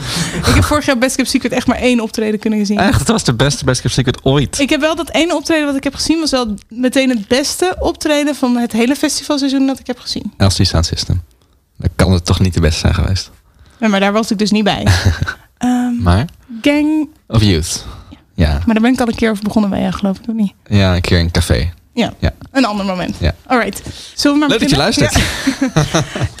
[0.48, 2.78] ik heb vorig jaar Best Kept Secret echt maar één optreden kunnen zien.
[2.78, 4.58] Echt, het was de beste Best Kept Secret ooit.
[4.58, 6.20] Ik heb wel dat ene optreden wat ik heb gezien...
[6.20, 10.32] was wel meteen het beste optreden van het hele festivalseizoen dat ik heb gezien.
[10.38, 11.22] LC Sound System.
[11.76, 13.30] Dan kan het toch niet de beste zijn geweest.
[13.80, 14.86] Ja, maar daar was ik dus niet bij.
[15.58, 16.24] Ehm, Maar?
[16.62, 17.08] gang...
[17.26, 17.84] Of Youth.
[18.34, 18.50] Ja.
[18.52, 20.52] Maar daar ben ik al een keer over begonnen bij jou, geloof ik, of niet?
[20.66, 21.72] Ja, een keer in een café.
[21.94, 22.32] Ja, Ja.
[22.50, 23.16] een ander moment.
[23.20, 23.34] Ja.
[23.46, 23.82] Alright.
[24.14, 24.78] Zullen we maar Leuk dat je beginnen?
[24.78, 25.14] luistert.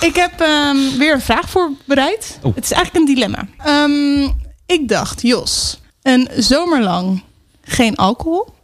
[0.08, 2.38] ik heb ehm, weer een vraag voorbereid.
[2.42, 2.54] Oh.
[2.54, 3.46] Het is eigenlijk een dilemma.
[3.58, 4.30] Ehm,
[4.66, 7.22] ik dacht, Jos, een zomerlang
[7.62, 8.54] geen alcohol?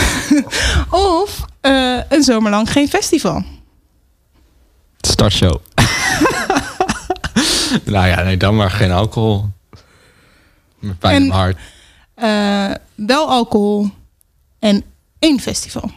[0.90, 3.44] of eh, een zomerlang geen festival?
[5.00, 5.56] Startshow.
[7.84, 9.44] nou ja, nee, dan maar geen alcohol.
[10.78, 11.56] Met pijn in En- mijn hart.
[12.14, 12.70] Eh,
[13.06, 13.90] wel alcohol
[14.58, 14.84] en
[15.24, 15.90] één festival.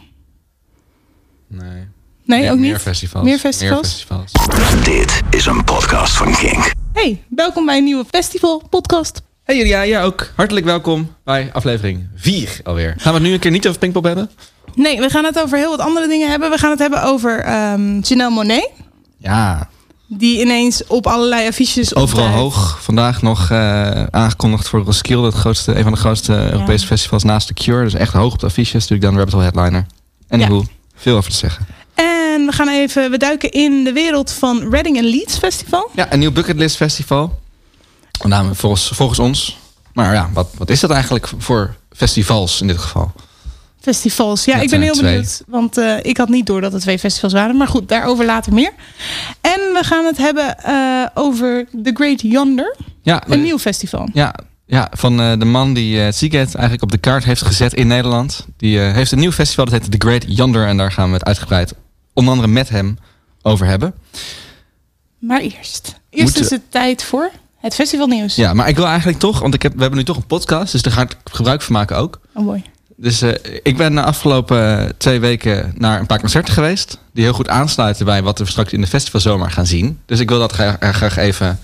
[1.46, 1.86] Nee.
[2.24, 2.70] Nee, meer, ook niet?
[2.70, 3.24] Meer festivals.
[3.24, 4.06] Meer festivals?
[4.08, 4.84] Meer festivals.
[4.84, 6.72] Dit is een podcast van Kink.
[6.92, 9.22] Hey, welkom bij een nieuwe festival podcast.
[9.42, 10.32] Hey Julia, ja ook.
[10.36, 12.94] Hartelijk welkom bij aflevering 4 alweer.
[12.96, 14.30] Gaan we het nu een keer niet over Pinkpop hebben?
[14.74, 16.50] Nee, we gaan het over heel wat andere dingen hebben.
[16.50, 18.70] We gaan het hebben over ehm Janelle Monet.
[19.18, 19.68] Ja.
[20.10, 22.78] Die ineens op allerlei affiches Overal hoog.
[22.82, 25.26] Vandaag nog eh, aangekondigd voor Roskilde.
[25.26, 27.84] Het grootste, een van de grootste Europese festivals naast The Cure.
[27.84, 28.72] Dus echt hoog op de affiches.
[28.72, 29.86] Natuurlijk dan Rabbit Hole Headliner.
[30.28, 30.62] En Ja.
[30.94, 31.66] veel over te zeggen.
[31.94, 35.90] En we gaan even, we duiken in de wereld van Reading en Leeds Festival.
[35.94, 37.38] Ja, een nieuw bucketlist festival.
[38.52, 39.58] Volgens, volgens ons.
[39.92, 43.12] Maar ja, wat, wat is dat eigenlijk voor festivals in dit geval?
[43.94, 44.44] Festivals.
[44.44, 45.10] Ja, ik ben heel twee.
[45.10, 45.42] benieuwd.
[45.46, 47.56] Want eh, ik had niet door dat het twee festivals waren.
[47.56, 48.72] Maar goed, daarover later meer.
[49.40, 52.76] En we gaan het hebben eh, over The Great Yonder.
[53.02, 54.08] Ja, Een nieuw festival.
[54.12, 54.34] Ja,
[54.66, 57.86] ja van eh, de man die eh Seagate eigenlijk op de kaart heeft gezet in
[57.86, 58.46] Nederland.
[58.56, 60.66] Die eh, heeft een nieuw festival, dat heet The Great Yonder.
[60.66, 61.74] En daar gaan we het uitgebreid,
[62.12, 62.98] onder andere met hem,
[63.42, 63.94] over hebben.
[65.18, 66.00] Maar eerst.
[66.10, 68.34] Eerst is het tijd voor het festivalnieuws.
[68.34, 70.72] Ja, maar ik wil eigenlijk toch, want ik heb, we hebben nu toch een podcast.
[70.72, 72.20] Dus daar ga ik gebruik van maken ook.
[72.34, 72.62] Oh boy.
[73.00, 73.32] Dus eh,
[73.62, 76.98] ik ben de afgelopen eh, twee weken naar een paar concerten geweest.
[77.12, 80.00] Die heel goed aansluiten bij wat we straks in de festivalzomer gaan zien.
[80.06, 81.60] Dus ik wil dat graag, eh, graag even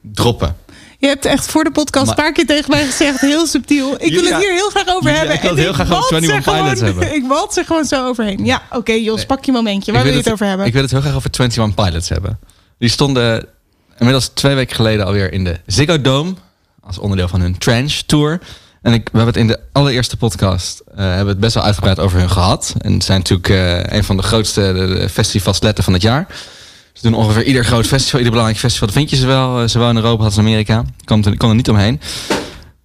[0.00, 0.56] droppen.
[0.98, 3.94] Je hebt echt voor de podcast een paar keer tegen mij gezegd, heel subtiel.
[3.98, 5.34] Ik wil het hier heel graag over hebben.
[5.34, 7.14] ik wil het heel graag over wals 21 er Pilots hebben.
[7.22, 8.44] Ik wals er gewoon zo overheen.
[8.44, 9.92] Ja, oké Jos, pak je momentje.
[9.92, 10.66] Waar wil je het over hebben?
[10.66, 12.38] Ik wil het heel graag over 21 Pilots hebben.
[12.78, 13.46] Die stonden
[13.98, 16.34] inmiddels twee weken geleden alweer in de Ziggo Dome.
[16.80, 18.40] Als onderdeel van hun Trench Tour.
[18.86, 21.62] En ik, we hebben het in de allereerste podcast eh, hebben we het best wel
[21.62, 22.74] uitgebreid over hun gehad.
[22.78, 26.26] En het zijn natuurlijk eh, een van de grootste festivalsletten van het jaar.
[26.92, 28.88] Ze doen ongeveer ieder groot festival, ieder belangrijk festival.
[28.88, 30.80] Dat vind je ze wel, eh, zowel in Europa als in Amerika.
[30.80, 32.00] Ik kon er, kon er niet omheen.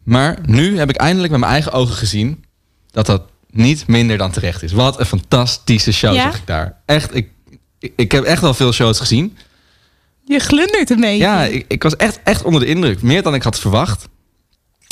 [0.04, 2.46] Maar nu heb ik eindelijk met mijn eigen ogen gezien
[2.92, 4.72] dat dat niet minder dan terecht is.
[4.72, 6.22] Wat een fantastische show Ja?
[6.22, 6.78] zag ik daar.
[6.86, 7.30] Echt, ik,
[7.80, 9.38] ik, ik heb echt wel veel shows gezien.
[10.26, 11.18] Je glundert een beetje.
[11.18, 13.02] Ja, ik, ik was echt, echt onder de indruk.
[13.02, 14.08] Meer dan ik had verwacht.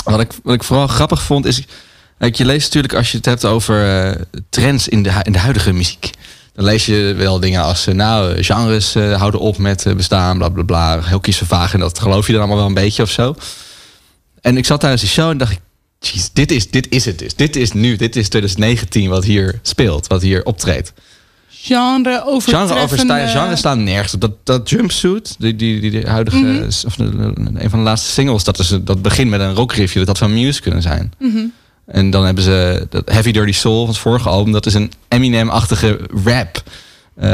[0.04, 1.64] Wat ik, wat ik vooral grappig vond is...
[2.32, 5.74] Je leest natuurlijk als je het hebt over eh, trends in de, in de huidige
[5.74, 6.10] muziek.
[6.54, 7.88] Dan lees je wel dingen als...
[7.88, 11.02] eh, nou, eh, genres houden op met bestaan, bla bla.
[11.04, 13.36] Heel kiesvervaag en dat geloof je dan allemaal wel een beetje of zo.
[14.42, 15.60] En ik zat tijdens die show en dacht ik...
[16.00, 17.36] Jeez, dit is, dit is het dus.
[17.36, 17.96] Dit is nu.
[17.96, 20.08] Dit is 2019 wat hier speelt.
[20.08, 20.94] Wat hier optreedt.
[21.62, 23.14] Genre overtreffende...
[23.14, 23.28] Genre.
[23.28, 24.22] Genre staan nergens op.
[24.22, 26.64] Dat, dat jumpsuit, die, die, die, die huidige, Mhm.
[26.86, 29.98] of de- een van de laatste singles, dat, is, dat begint met een rock review.
[29.98, 31.14] Dat had van Muse kunnen zijn.
[31.20, 31.46] Mhm.
[31.86, 34.52] En dan hebben ze dat Heavy Dirty Soul van het vorige album.
[34.54, 36.64] Dat is een Eminem-achtige rap.
[37.16, 37.28] Eh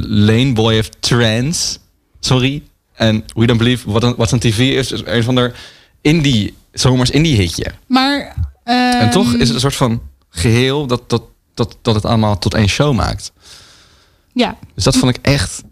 [0.00, 1.78] Lane Boy of Trance.
[2.20, 2.62] Sorry.
[2.94, 5.52] En We Don't Believe What on, TV is is een van de
[6.00, 7.66] indie, zomers indie hitje.
[7.86, 8.34] Maar...
[8.64, 11.22] En ehm, toch is het een soort van geheel dat, dat,
[11.54, 13.32] dat, dat het allemaal tot één show maakt.
[14.32, 14.56] Ja.
[14.74, 15.62] Dus dat vond ik echt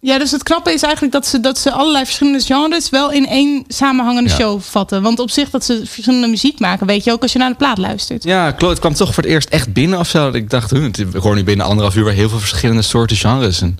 [0.00, 3.26] ja, dus het knappe is eigenlijk dat ze, dat ze allerlei verschillende genres wel in
[3.26, 4.36] één samenhangende Ja.
[4.36, 5.02] show vatten.
[5.02, 7.56] Want op zich dat ze verschillende muziek maken, weet je ook als je naar de
[7.56, 8.24] plaat luistert.
[8.24, 8.70] Ja, klopt.
[8.72, 10.24] Het kwam toch voor het eerst echt binnen of zo.
[10.24, 12.82] Dat Ik dacht, hm, het- ik hoor nu binnen anderhalf uur weer heel veel verschillende
[12.82, 13.60] soorten genres.
[13.60, 13.78] En,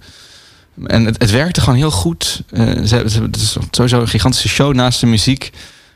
[0.86, 2.42] en het, het werkte gewoon heel goed.
[2.50, 5.50] Eh, ze, hebben- ze, hebben- het is sowieso een gigantische show naast de muziek.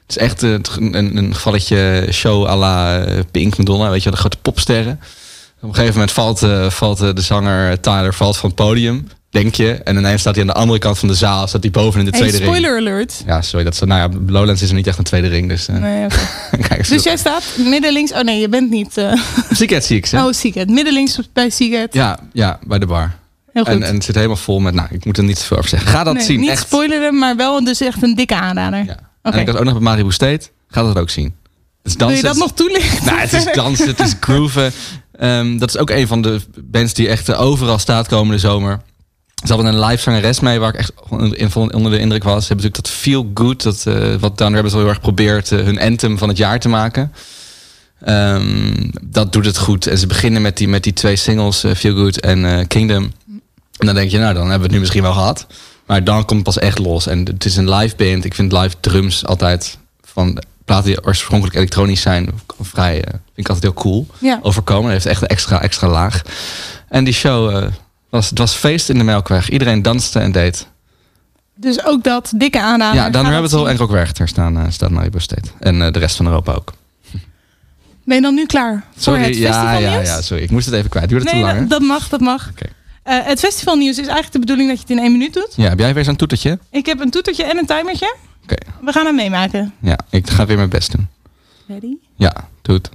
[0.08, 3.98] Het is echt eh, het- een, een gevalletje show à la eh, Pink, Madonna, weet
[3.98, 5.00] je wel, de grote popsterren.
[5.60, 9.54] Op een gegeven moment valt, eh, valt de zanger Tyler valt van het podium, denk
[9.54, 9.72] je.
[9.72, 12.04] En ineens staat hij aan de andere kant van de zaal, staat hij boven in
[12.06, 12.48] de Hey, tweede ring.
[12.56, 13.22] spoiler alert.
[13.26, 13.64] Ja, sorry.
[13.64, 15.48] Dat nou ja, Lowlands is er niet echt een tweede ring.
[15.48, 16.06] Dus, eh, Nee,
[16.68, 16.88] kijk.
[16.88, 18.12] Dus jij staat midden links.
[18.12, 18.96] Oh nee, je bent niet.
[18.96, 19.12] eh
[19.50, 20.16] Seagate zie ik ze.
[20.16, 20.72] oh, Seagate.
[20.72, 21.98] Midden links bij Seagate.
[21.98, 23.14] Ja, ja, bij de bar.
[23.52, 23.72] Heel goed.
[23.72, 25.68] En, en het zit helemaal vol met, nou, ik moet er niet te veel over
[25.70, 25.88] zeggen.
[25.90, 26.62] Ga dat Nee, zien, niet echt.
[26.62, 28.84] spoileren, maar wel dus echt een dikke aanrader.
[28.84, 28.96] Ja.
[29.34, 30.48] En ik was ook nog bij Maribu State.
[30.68, 31.24] Ga dat ook zien.
[31.24, 31.34] Het
[31.82, 32.16] is Wil dansen.
[32.16, 33.04] je dat nog toelichten?
[33.04, 34.72] Nou, het is dansen, het is grooven.
[35.12, 38.80] Ehm, dat is ook een van de bands die echt overal staat komende zomer.
[39.46, 40.92] Ze hadden een live zangeres mee waar ik echt
[41.50, 42.46] onder de indruk was.
[42.46, 45.52] Ze hebben natuurlijk dat Feel Good, dat, eh, wat Down Rabbit Hole heel erg probeert
[45.52, 47.12] eh, hun anthem van het jaar te maken.
[48.00, 49.86] Ehm, dat doet het goed.
[49.86, 53.12] En ze beginnen met die, met die twee singles, eh, Feel Good en Kingdom.
[53.78, 55.46] En dan denk je, nou dan hebben we het nu misschien wel gehad.
[55.88, 57.06] Maar dan komt het pas echt los.
[57.06, 58.24] En het is een live band.
[58.24, 62.30] Ik vind live drums altijd van platen die oorspronkelijk elektronisch zijn,
[62.60, 64.38] vrij, eh, vind ik altijd heel cool Ja.
[64.42, 64.82] overkomen.
[64.84, 66.22] Dat heeft echt een extra, extra laag.
[66.88, 67.66] En die show eh,
[68.08, 69.50] was, het was feest in de Melkweg.
[69.50, 70.66] Iedereen danste en deed.
[71.54, 73.00] Dus ook dat, dikke aanrader.
[73.00, 73.76] ja, Dan Ga Rabbit dat Hole en.
[73.76, 75.48] Rock Werchter staan, eh staan naar Ibo State.
[75.58, 76.72] En de rest van Europa ook.
[78.04, 80.08] Ben je dan nu klaar voor Sorry, het ja, festivalnieuws?
[80.08, 80.42] ja, ja, sorry.
[80.42, 81.08] Ik moest het even kwijt.
[81.08, 82.48] Duurde het Nee, te lang, dat, dat mag, dat mag.
[82.50, 82.66] Oké.
[83.08, 85.52] Eh, het festivalnieuws is eigenlijk de bedoeling dat je het in één minuut doet.
[85.56, 86.58] Ja, heb jij weer zo'n toetertje?
[86.70, 88.16] Ik heb een toetertje en een timertje.
[88.42, 88.56] Oké.
[88.80, 89.74] We gaan hem meemaken.
[89.80, 91.08] Ja, ik ga weer mijn best doen.
[91.66, 91.96] Ready?
[92.16, 92.90] Ja, doe het.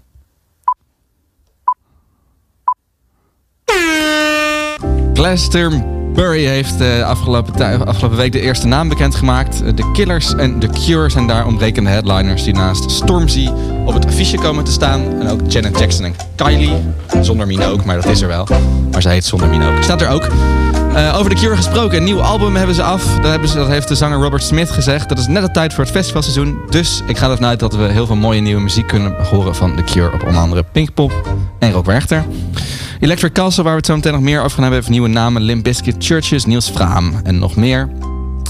[6.13, 9.63] Glastonbury heeft eh, afgelopen, afgelopen week de eerste naam bekendgemaakt.
[9.63, 13.49] Eh, De Killers en The Cure zijn daar omrekende headliners die naast Stormzy
[13.85, 15.01] op het affiche komen te staan.
[15.21, 16.73] En ook Janet Jackson en Kylie.
[17.21, 18.47] Zonder Minogue, maar dat is er wel.
[18.91, 19.83] Maar zij heet zonder Minogue.
[19.83, 20.27] Staat er ook.
[20.93, 21.97] Eh, over The Cure gesproken.
[21.97, 23.03] Een nieuw album hebben ze af.
[23.21, 25.09] Dat, hebben ze, dat heeft de zanger Robert Smith gezegd.
[25.09, 26.57] Dat is net op tijd voor het festivalseizoen.
[26.69, 29.75] Dus ik ga ervan uit dat we heel veel mooie nieuwe muziek kunnen horen van
[29.75, 30.13] The Cure.
[30.13, 32.25] Op onder andere Pinkpop en Rock Werchter.
[33.03, 35.41] Electric Castle, waar we het zo meteen nog meer over gaan hebben, heeft nieuwe namen.
[35.41, 37.89] Limp Bizkit, Churches, Niels Vraam en nog meer.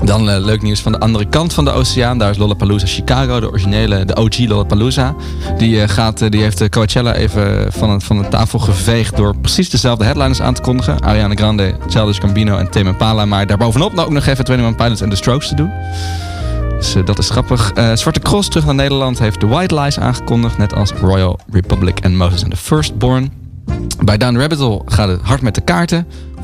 [0.03, 2.17] Dan eh, leuk nieuws van de andere kant van de oceaan.
[2.17, 5.15] Daar is Lollapalooza Chicago, de originele, de OG Lollapalooza.
[5.57, 9.38] Die, eh, gaat, eh, die heeft Coachella even van, het, van de tafel geveegd door
[9.38, 11.01] precies dezelfde headliners aan te kondigen.
[11.01, 13.25] Ariana Grande, Childish Gambino en Tame Impala.
[13.25, 15.71] Maar daarbovenop nou ook nog even 21 Pilots en The Strokes te doen.
[16.77, 17.71] Dus dat is grappig.
[17.94, 20.57] Zwarte Cross terug naar Nederland heeft The White Lies aangekondigd.
[20.57, 23.42] Net als Royal Republic en Moses and the Firstborn.
[24.04, 26.07] Bij Down Rabbit gaat het hard met de kaarten.
[26.38, 26.42] 85%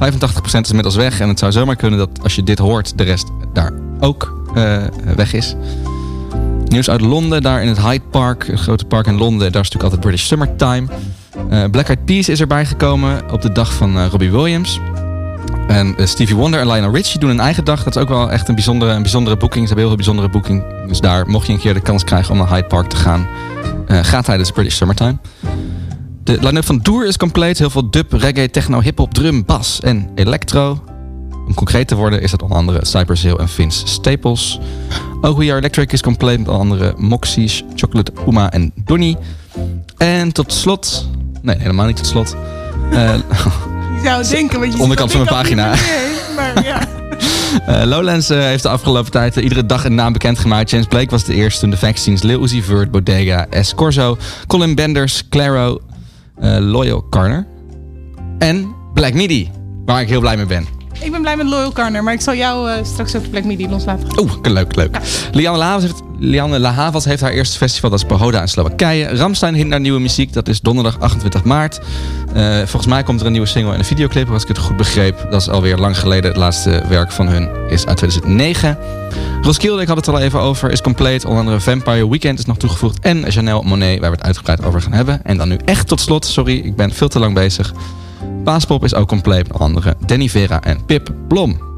[0.62, 1.20] is inmiddels weg.
[1.20, 4.84] En het zou zomaar kunnen dat als je dit hoort, de rest daar ook eh,
[5.16, 5.56] weg is.
[6.66, 9.52] Nieuws uit Londen, daar in het Hyde Park, een grote park in Londen.
[9.52, 10.88] Daar is natuurlijk altijd British Summertime.
[11.50, 14.80] Eh Black Eyed Peas is erbij gekomen op de dag van eh, Robbie Williams.
[15.68, 17.84] En Stevie Wonder en Lionel Richie doen een eigen dag.
[17.84, 19.68] Dat is ook wel echt een bijzondere, een bijzondere boeking.
[19.68, 20.88] Ze hebben heel veel bijzondere boeking.
[20.88, 23.28] Dus daar, mocht je een keer de kans krijgen om naar Hyde Park te gaan,
[23.88, 25.18] eh ga tijdens British Summertime.
[26.24, 27.58] De line-up van Doer is compleet.
[27.58, 30.84] Heel veel dub, reggae, techno, hip-hop, drum, bas en electro.
[31.48, 34.60] Om concreet te worden is dat onder andere Cypress Hill en Vince Staples.
[35.22, 39.18] Ook We Are Electric is compleet met onder andere Moxies, Chocolate Puma en Donny.
[39.98, 41.10] En tot slot...
[41.42, 42.36] Nee, helemaal niet tot slot.
[42.92, 43.14] Eh,
[43.96, 45.70] Je zou denken, want je Onderkant van mijn pagina.
[45.70, 45.80] meer,
[46.36, 46.88] Maar ja.
[47.66, 50.70] Eh, Lowlands eh, heeft de afgelopen tijd iedere dag een naam bekendgemaakt.
[50.70, 53.76] James Blake was de eerste toen de vaccines Lil Uzi Vert, Bodega, S.
[53.76, 54.18] Corso,
[54.48, 55.82] Colin Benders, Claro,
[56.60, 57.48] Loyal Carner
[58.38, 59.52] en Black Midi,
[59.86, 60.66] waar ik heel blij mee ben.
[61.02, 63.70] Ik ben blij met Loyal Carner, maar ik zal jou eh, straks over Black Midi
[63.70, 64.20] los laten gaan.
[64.20, 64.98] Oeh, leuk, leuk.
[65.32, 69.16] Lianne Lahavas heeft, Lianne Lahavas heeft haar eerste festival, dat is Pohoda in Slowakije.
[69.16, 71.80] Ramstein hint naar nieuwe muziek, dat is donderdag 28 maart.
[72.34, 74.78] Eh, volgens mij komt er een nieuwe single en een videoclip, als ik het goed
[74.78, 75.28] begreep.
[75.30, 76.30] Dat is alweer lang geleden.
[76.30, 78.78] Het laatste werk van hun is uit 2009.
[79.42, 81.26] Roskilde, ik had het al even over, is compleet.
[81.26, 83.00] Onder andere Vampire Weekend is nog toegevoegd.
[83.00, 85.26] En Janelle Monet, waar we het uitgebreid over gaan hebben.
[85.26, 87.74] En dan nu echt tot slot, sorry, ik ben veel te lang bezig.
[88.44, 89.52] Paaspop is ook compleet.
[89.52, 91.69] Onder andere Danny Vera en Pip Blom.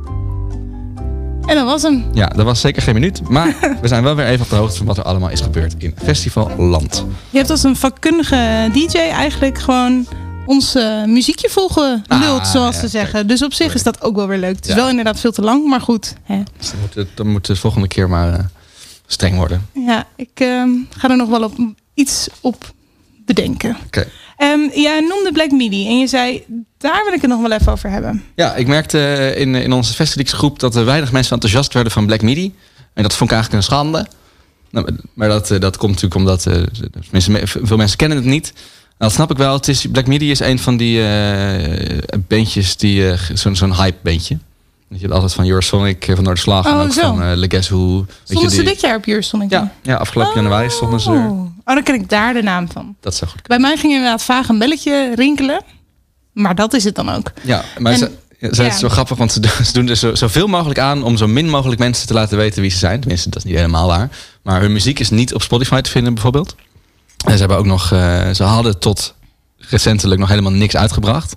[1.46, 2.06] En dat was hem.
[2.14, 3.30] Ja, dat was zeker geen minuut.
[3.30, 5.76] Maar we zijn wel weer even op de hoogte van wat er allemaal is gebeurd
[5.78, 7.06] in Festivalland.
[7.30, 10.06] Je hebt als een vakkundige DJ eigenlijk gewoon
[10.46, 13.28] ons eh, muziekje volgeluld, Ah, zoals ja, ze zeggen.
[13.28, 14.56] Dus op zich is dat ook wel weer leuk.
[14.56, 14.76] Het is Ja.
[14.76, 16.16] wel inderdaad veel te lang, maar goed.
[16.24, 16.42] Hè.
[16.58, 18.40] Dus dan moet het, dan moet het de volgende keer maar eh,
[19.08, 19.68] streng worden.
[19.74, 20.64] Ja, ik eh,
[20.98, 21.54] ga er nog wel op,
[21.94, 22.74] iets op
[23.26, 23.78] bedenken.
[23.86, 24.08] Oké.
[24.42, 26.44] Ehm jij noemde Black Midi en je zei,
[26.78, 28.24] daar wil ik het nog wel even over hebben.
[28.36, 32.06] Ja, ik merkte eh, in, in onze Festelix-groep dat er weinig mensen enthousiast werden van
[32.06, 32.54] Black Midi.
[32.94, 34.08] En dat vond ik eigenlijk een schande.
[34.72, 38.54] Nou, maar dat, eh, dat komt natuurlijk omdat eh, veel mensen kennen het niet.
[38.98, 39.54] Dat snap ik wel.
[39.54, 43.98] Het is, Black Midi is een van die eh bandjes die eh, zo'n zo'n hype
[44.04, 44.38] bandje.
[44.94, 47.02] Je hebt altijd van Eurosonic, eh, van Noorderslag en Oh, ook zo.
[47.02, 47.98] van eh Le Guess Who.
[47.98, 49.50] Je, Stonden ze die- dit jaar op Eurosonic?
[49.50, 51.16] Ja, ja, afgelopen januari stonden ze er.
[51.30, 52.96] Oh, Oh, dan ken ik daar de naam van.
[53.00, 55.62] Dat zou goed Bij mij ging inderdaad vaag een belletje rinkelen.
[56.34, 57.32] Maar dat is het dan ook.
[57.42, 58.68] Ja, maar En- ze, ja, ze ja.
[58.70, 61.28] is zo grappig, want ze doen, ze doen er zo, zoveel mogelijk aan om zo
[61.28, 63.00] min mogelijk mensen te laten weten wie ze zijn.
[63.00, 64.10] Tenminste, dat is niet helemaal waar.
[64.42, 66.56] Maar hun muziek is niet op Spotify te vinden, bijvoorbeeld.
[67.26, 69.14] En ze hebben ook nog, eh, ze hadden tot
[69.58, 71.36] recentelijk nog helemaal niks uitgebracht.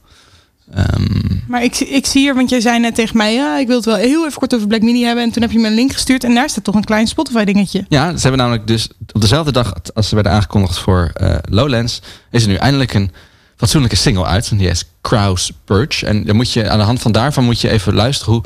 [0.73, 1.05] Ehm,
[1.49, 3.35] Maar ik, ik zie hier, want jij zei net tegen mij...
[3.35, 5.25] ja, ik wil het wel heel even kort over Black Mini hebben.
[5.25, 6.25] En toen heb je me een link gestuurd.
[6.25, 7.85] En daar staat toch een klein Spotify dingetje.
[7.89, 12.03] ja, ze hebben namelijk dus op dezelfde dag als ze werden aangekondigd voor eh, Lowlands,
[12.31, 13.11] is er nu eindelijk een
[13.57, 14.49] fatsoenlijke single uit.
[14.51, 16.07] En die is Kraus Purge.
[16.07, 18.43] En dan moet je, aan de hand van daarvan moet je even luisteren hoe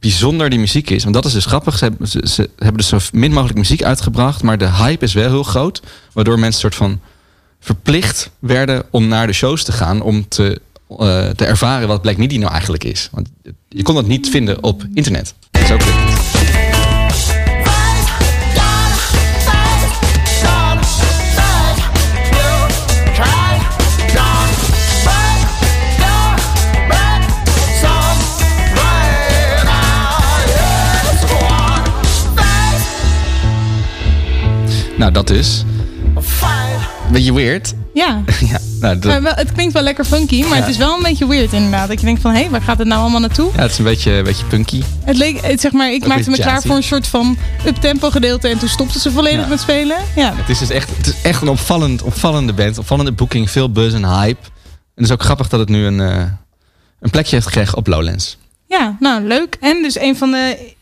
[0.00, 1.02] bijzonder die muziek is.
[1.02, 1.78] Want dat is dus grappig.
[1.78, 4.42] Ze, hebben- ze, ze hebben dus zo min mogelijk muziek uitgebracht.
[4.42, 5.82] Maar de hype is wel heel groot.
[6.12, 7.00] Waardoor mensen soort van
[7.60, 10.00] verplicht werden om naar de shows te gaan.
[10.00, 10.60] Om te,
[10.98, 13.08] eh, te ervaren wat Black Midi nou eigenlijk is.
[13.12, 13.28] Want
[13.68, 15.34] je kon dat niet vinden op internet.
[15.50, 15.80] Dat is ook.
[35.02, 35.64] Nou, dat is.
[37.12, 37.74] Beetje weird.
[37.94, 40.54] Ja, ja, nou, dat- maar wel, het klinkt wel lekker funky, maar Ja.
[40.64, 41.88] het is wel een beetje weird inderdaad.
[41.88, 43.50] Dat je denkt van, hé, waar gaat het nou allemaal naartoe?
[43.56, 44.82] ja, het is een beetje, een beetje punky.
[45.04, 48.10] Het leek, het, zeg maar, ik Ook maakte me klaar voor een soort van up-tempo
[48.10, 49.46] gedeelte en toen stopten ze volledig Ja.
[49.46, 49.96] met spelen.
[50.16, 52.78] Ja, Het is dus echt, het is echt een opvallend, opvallende band.
[52.78, 54.40] Opvallende boeking, veel buzz en hype.
[54.94, 56.16] En het is ook grappig dat het nu een, eh,
[57.00, 58.38] een plekje heeft gekregen op Lowlands.
[58.68, 59.56] ja, nou leuk.
[59.60, 60.72] En dus een van de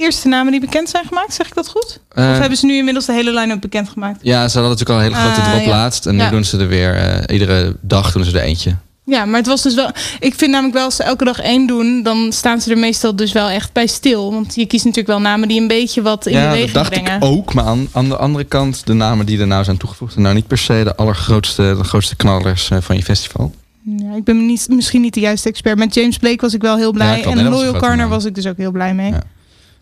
[0.00, 2.00] eerste namen die bekend zijn gemaakt, zeg ik dat goed?
[2.08, 4.18] Eh, of hebben ze nu inmiddels de hele line-up bekendgemaakt?
[4.22, 5.68] Ja, ze hadden natuurlijk al een hele grote Ah, drop ja.
[5.70, 6.06] laatst.
[6.06, 6.30] En nu Ja.
[6.30, 8.76] doen ze er weer, eh, iedere dag doen ze er eentje.
[9.04, 9.90] Ja, maar het was dus wel.
[10.18, 13.16] Ik vind namelijk wel als ze elke dag één doen, dan staan ze er meestal
[13.16, 14.32] dus wel echt bij stil.
[14.32, 17.16] Want je kiest natuurlijk wel namen die een beetje wat in ja, dat dacht brengen.
[17.16, 17.54] ik ook.
[17.54, 20.12] Maar aan, aan de andere kant, de namen die er nou zijn toegevoegd...
[20.12, 23.52] zijn nou niet per se de allergrootste de grootste knallers eh, van je festival.
[23.82, 25.78] Ja, ik ben niet, misschien niet de juiste expert.
[25.78, 27.18] Met James Blake was ik wel heel blij.
[27.18, 28.08] Ja, en Loyal naam.
[28.08, 29.10] was ik dus ook heel blij mee.
[29.10, 29.22] Ja.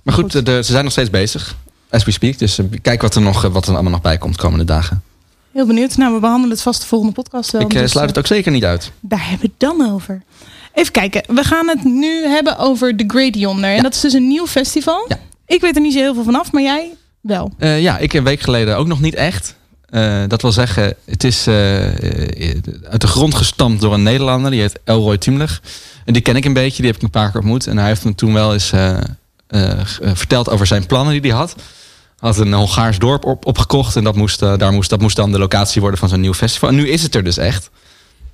[0.02, 0.34] Maar goed, Goed.
[0.34, 1.56] eh, de- ze zijn nog steeds bezig.
[1.90, 2.38] As we speak.
[2.38, 5.02] Dus eh, kijk wat er nog eh, wat er allemaal nog bij komt komende dagen.
[5.52, 5.96] Heel benieuwd.
[5.96, 7.60] Nou, we behandelen het vast de volgende podcast wel.
[7.60, 8.90] ik dus, sluit het ook zeker niet uit.
[9.00, 10.22] Daar hebben we het dan over.
[10.74, 11.22] Even kijken.
[11.34, 13.70] We gaan het nu hebben over The Great Yonder.
[13.70, 13.82] En Ja.
[13.82, 15.04] dat is dus een nieuw festival.
[15.08, 15.18] Ja.
[15.46, 16.90] Ik weet er niet zo heel veel vanaf, maar jij
[17.20, 17.52] wel.
[17.58, 19.56] Ja, ik een week geleden ook nog niet echt.
[20.28, 24.50] Dat wil zeggen, het is uit de grond gestampt door een Nederlander.
[24.50, 25.60] Die heet Elroy Tiemler.
[26.04, 27.66] En die ken ik een beetje, die heb ik een paar keer ontmoet.
[27.66, 28.72] En hij heeft me toen wel eens
[30.14, 31.54] verteld over zijn plannen die hij had.
[32.18, 33.96] Hij had een Hongaars dorp op, opgekocht.
[33.96, 36.34] En dat moest, eh, daar moest, dat moest dan de locatie worden van zo'n nieuw
[36.34, 36.68] festival.
[36.68, 37.70] En nu is het er dus echt.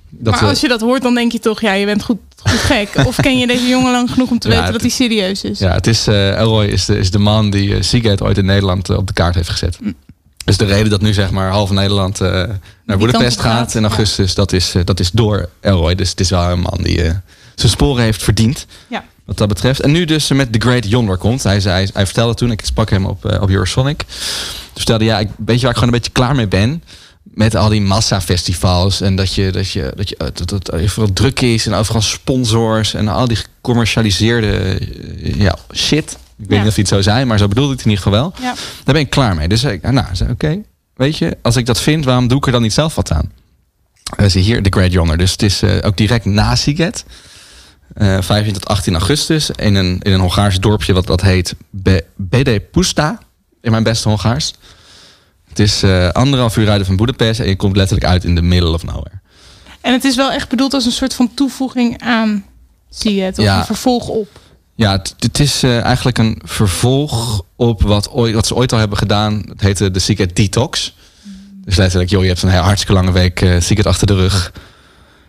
[0.09, 2.17] Dat, maar eh, als je dat hoort, dan denk je toch, ja, je bent goed,
[2.43, 2.89] goed gek.
[3.07, 5.59] Of ken je deze jongen lang genoeg om te Ja, weten dat hij serieus is?
[5.59, 8.45] Ja, het is, eh Elroy is de, is de man die eh, Seagate ooit in
[8.45, 9.79] Nederland eh, op de kaart heeft gezet.
[10.45, 12.29] Dus de reden dat nu zeg maar half Nederland eh,
[12.85, 13.87] naar Budapest gaat, gaat in ja.
[13.87, 15.95] augustus, dat, is, eh, dat is door Elroy.
[15.95, 17.13] Dus het is wel een man die eh,
[17.55, 18.65] zijn sporen heeft verdiend.
[18.87, 19.03] Ja.
[19.25, 19.81] Wat dat betreft.
[19.81, 21.43] En nu dus met The Great Yonder komt.
[21.43, 23.97] Hij, zei, hij vertelde toen, ik sprak hem op, eh, op Eurosonic.
[23.97, 24.07] Toen
[24.73, 26.83] vertelde ja, ik, weet je waar ik gewoon een beetje klaar mee ben?
[27.23, 29.01] Met al die massafestivals.
[29.01, 31.65] En dat je, dat je, dat je eh, dat, dat overal druk is.
[31.65, 32.93] En overal sponsors.
[32.93, 36.11] En al die gecommercialiseerde eh, ja, shit.
[36.11, 36.57] Ik weet Ja.
[36.57, 38.33] niet of hij het zo zei, maar zo bedoelde ik het in ieder geval wel.
[38.41, 38.53] Ja.
[38.83, 39.47] Daar ben ik klaar mee.
[39.47, 40.61] Dus zei ik, nou, oké,
[40.95, 43.31] weet je, als ik dat vind, waarom doe ik er dan niet zelf wat aan?
[44.19, 45.17] Uh, zie hier, The Great Yonder.
[45.17, 47.05] Dus het is ook direct na Siget.
[47.95, 49.49] Eh 15 tot 18 augustus.
[49.49, 53.19] In een, in een Hongaars dorpje wat dat heet Be Bede Pusta.
[53.61, 54.53] In mijn beste Hongaars.
[55.49, 57.39] Het is eh, anderhalf uur rijden van Budapest.
[57.39, 59.19] En je komt letterlijk uit in the middle of nowhere.
[59.81, 62.45] En het is wel echt bedoeld als een soort van toevoeging aan
[62.89, 63.59] zie je het, of Ja.
[63.59, 64.27] een vervolg op.
[64.75, 68.97] Ja, het, is eh, eigenlijk een vervolg op wat, ooit, wat ze ooit al hebben
[68.97, 69.43] gedaan.
[69.49, 70.95] Het heette de Secret Detox.
[71.65, 74.51] Dus letterlijk, joh, je hebt een hartstikke lange week eh Secret achter de rug.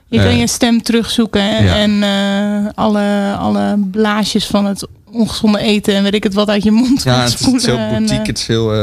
[0.09, 5.95] Je kan Eh, je stem terugzoeken en, eh, alle, alle blaasjes van het ongezonde eten
[5.95, 8.27] en weet ik het wat uit je mond Ja, het is, heel en, boutique, eh,
[8.27, 8.75] het is heel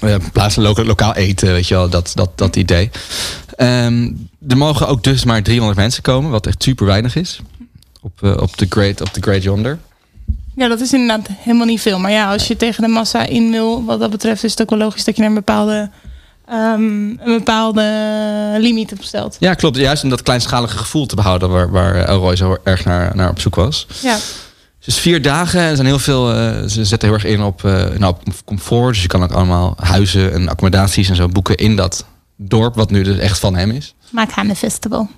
[0.00, 2.90] ja, plaatsen lokaal, lokaal eten, weet je wel, dat, dat, dat idee.
[3.56, 4.10] Ehm,
[4.48, 7.40] er mogen ook dus maar 300 mensen komen, wat echt super weinig is.
[8.00, 9.78] Op, eh, op, the great, op the Great Yonder.
[10.56, 11.98] Ja, dat is inderdaad helemaal niet veel.
[11.98, 14.70] Maar ja, als je tegen de massa in wil, wat dat betreft, is het ook
[14.70, 15.90] wel logisch dat je er een bepaalde,
[16.52, 17.82] ehm, een bepaalde
[18.58, 19.36] limiet op stelt.
[19.38, 19.76] Ja, klopt.
[19.76, 23.40] Juist om dat kleinschalige gevoel te behouden waar, waar Elroy zo erg naar, naar op
[23.40, 23.86] zoek was.
[24.02, 24.16] Ja,
[24.84, 25.60] Dus vier dagen.
[25.60, 26.32] Er zijn heel veel.
[26.32, 28.92] eh, ze zetten heel erg in op, eh, nou, op comfort.
[28.92, 32.04] Dus je kan ook allemaal huizen en accommodaties en zo boeken in dat
[32.36, 33.94] dorp, wat nu dus echt van hem is.
[34.10, 35.08] Maakane Festival.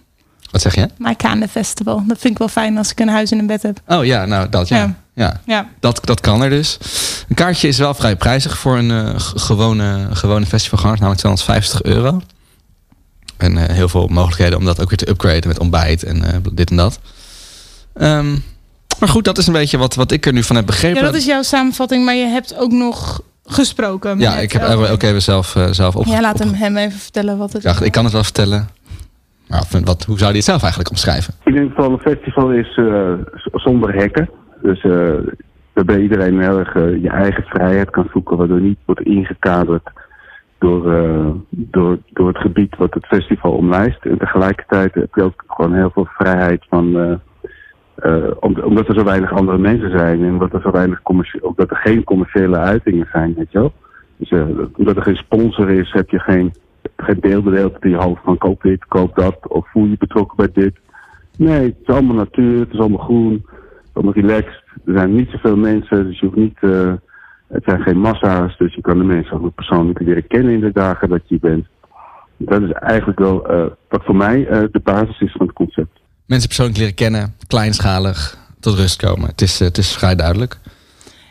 [0.50, 0.88] Wat zeg je?
[0.99, 2.03] Maakane Festival.
[2.07, 3.81] Dat vind ik wel fijn als ik een huis en een bed heb.
[3.87, 4.76] Oh ja, nou dat ja.
[4.76, 4.95] Ja.
[5.14, 5.40] Ja.
[5.47, 6.78] Ja, Dat, dat kan er dus.
[7.28, 12.21] Een kaartje is wel vrij prijzig voor een eh, gewone, gewone festivalganger, namelijk 250 euro.
[13.37, 16.38] En eh, heel veel mogelijkheden om dat ook weer te upgraden met ontbijt en eh,
[16.52, 17.00] dit en dat.
[17.94, 18.30] Ehm,
[18.99, 20.99] maar goed, dat is een beetje wat, wat ik er nu van heb begrepen.
[21.00, 24.18] ja, dat is jouw samenvatting, maar je hebt ook nog gesproken.
[24.18, 26.04] Ja, met ik heb ook even zelf, eh, zelf op.
[26.04, 27.80] Ja, laat hem, hem even vertellen wat het Ja, is.
[27.80, 28.68] ik kan het wel vertellen.
[29.47, 31.35] Maar wat, wat, hoe zou hij het zelf eigenlijk omschrijven?
[31.44, 33.12] Ik denk van een festival is eh,
[33.52, 34.30] zonder hekken.
[34.64, 35.14] Dus eh
[35.73, 39.90] waarbij iedereen erg eh, je eigen vrijheid kan zoeken, waardoor niet wordt ingekaderd
[40.59, 44.04] door, eh, door, door het gebied wat het festival omlijst.
[44.04, 47.21] En tegelijkertijd heb je ook gewoon heel veel vrijheid van.
[48.40, 51.00] om- omdat er zo weinig andere mensen zijn en omdat er zo weinig
[51.40, 53.73] omdat er geen commerciële uitingen zijn, weet je wel.
[54.16, 54.30] Dus
[54.76, 56.52] omdat er geen sponsor is, heb je geen,
[56.97, 60.49] geen beeldbeeld in je hoofd van koop dit, koop dat, of voel je betrokken bij
[60.64, 60.75] dit.
[61.38, 63.47] Nee, het is allemaal natuur, het is allemaal groen,
[63.95, 64.63] allemaal relaxed.
[64.87, 66.93] Er zijn niet zoveel mensen, dus je hoeft niet, eh,
[67.49, 70.73] het zijn geen massa's, dus je kan de mensen ook persoonlijk leren kennen in de
[70.73, 71.67] dagen dat je bent.
[72.37, 76.01] Dat is eigenlijk wel eh, wat voor mij eh, de basis is van het concept.
[76.27, 79.29] Mensen persoonlijk leren kennen, kleinschalig, tot rust komen.
[79.29, 80.59] Het is, het is vrij duidelijk.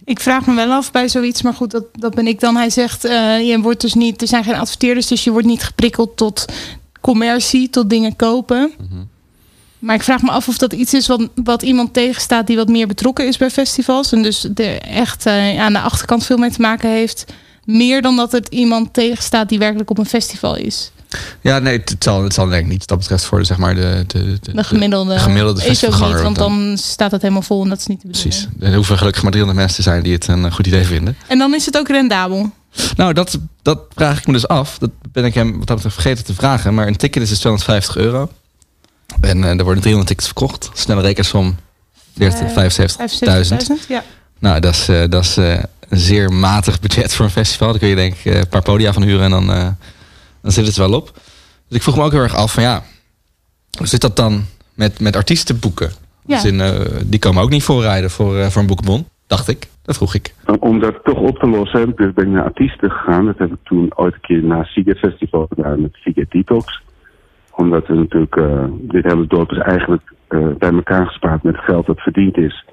[0.05, 2.55] Ik vraag me wel af bij zoiets, maar goed, dat, dat ben ik dan.
[2.55, 5.63] Hij zegt, eh, je wordt dus niet, er zijn geen adverteerders, dus je wordt niet
[5.63, 6.45] geprikkeld tot
[7.01, 8.71] commercie, tot dingen kopen.
[9.83, 12.67] Maar ik vraag me af of dat iets is wat, wat iemand tegenstaat die wat
[12.67, 14.11] meer betrokken is bij festivals.
[14.11, 17.25] En dus er echt eh, aan de achterkant veel mee te maken heeft.
[17.65, 20.91] Meer dan dat het iemand tegenstaat die werkelijk op een festival is.
[21.41, 23.75] Ja, nee, het, zal, het zal denk ik niet dat betreft voor de, zeg maar,
[23.75, 27.41] de, de, de, De gemiddelde, de gemiddelde is ook niet, want dan staat het helemaal
[27.41, 28.35] vol en dat is niet de bedoeling.
[28.35, 28.69] Precies.
[28.69, 31.17] Er hoeven gelukkig maar 300 mensen te zijn die het een goed idee vinden.
[31.27, 32.51] En dan is het ook rendabel.
[32.95, 34.77] Nou, dat, dat vraag ik me dus af.
[34.77, 36.73] Dat ben ik hem wat dat betreft vergeten te vragen.
[36.73, 38.29] Maar een ticket is dus 250 euro.
[39.21, 40.69] En eh, er worden 300 tickets verkocht.
[40.73, 41.55] Snelle rekensom
[42.17, 43.63] 40, Eh, 75.000.
[43.73, 44.03] 75.000, ja.
[44.39, 47.69] Nou, dat is, eh, dat is eh, een zeer matig budget voor een festival.
[47.69, 49.67] Dan kun je denk ik eh, een paar podia van huren en dan, eh,
[50.41, 51.11] dan zit het wel op.
[51.67, 52.83] Dus ik vroeg me ook heel erg af van ja,
[53.77, 55.91] hoe zit dat dan met, met artiesten boeken?
[56.25, 56.43] Ja.
[56.43, 59.67] In, eh, die komen ook niet voorrijden voor, eh, voor een boekenbon, dacht ik.
[59.83, 60.33] Dat vroeg ik.
[60.59, 63.25] Om dat toch op te lossen heb ik dus ben ik naar artiesten gegaan.
[63.25, 66.81] Dat heb ik toen ooit een keer na Seagate Festival gedaan met Seagate Detox.
[67.55, 71.85] Omdat we natuurlijk, eh, dit hele dorp is eigenlijk eh, bij elkaar gespaard met geld
[71.85, 72.65] dat verdiend is.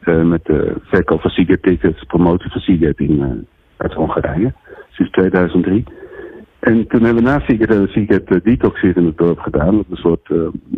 [0.00, 4.52] eh, met de verkoop van Seagate tickets, promotie van Seagate in, uit Hongarije.
[4.90, 5.84] Sinds 2003.
[6.58, 9.76] En toen hebben we na Seagate eh, Detox hier in het dorp gedaan.
[9.76, 10.28] Dat een soort,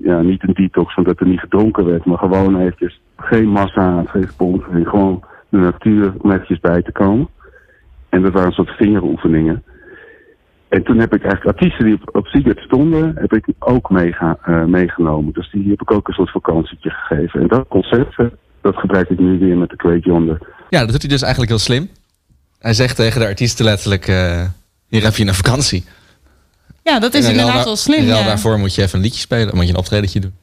[0.02, 4.28] ja, niet een detox omdat er niet gedronken werd, maar gewoon eventjes geen massa, geen
[4.28, 7.28] spons, en gewoon de natuur om eventjes bij te komen.
[8.08, 9.62] En dat waren een soort vingeroefeningen.
[10.68, 12.26] En toen heb ik eigenlijk artiesten die op, op
[12.56, 15.32] stonden, heb ik ook meega, eh, meegenomen.
[15.32, 17.40] Dus die heb ik ook een soort vakantietje gegeven.
[17.40, 18.26] En dat concept, eh,
[18.62, 20.38] dat gebruik ik nu weer met de Great Yonder.
[20.70, 21.90] Ja, dat doet hij dus eigenlijk heel slim.
[22.58, 24.42] Hij zegt tegen de artiesten letterlijk, eh,
[24.88, 25.84] hier heb je een vakantie.
[26.82, 28.06] Ja, dat is En inderdaad daar- wel slim.
[28.06, 28.24] ruil ja.
[28.26, 30.34] daarvoor moet je even een liedje spelen, moet je een optredentje doen.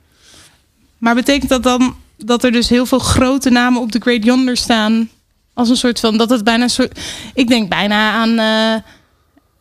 [0.98, 4.58] Maar betekent dat dan dat er dus heel veel grote namen op de Great Yonder
[4.58, 5.10] staan?
[5.54, 7.00] Als een soort van, dat het bijna een soort...
[7.34, 8.82] Ik denk bijna aan eh,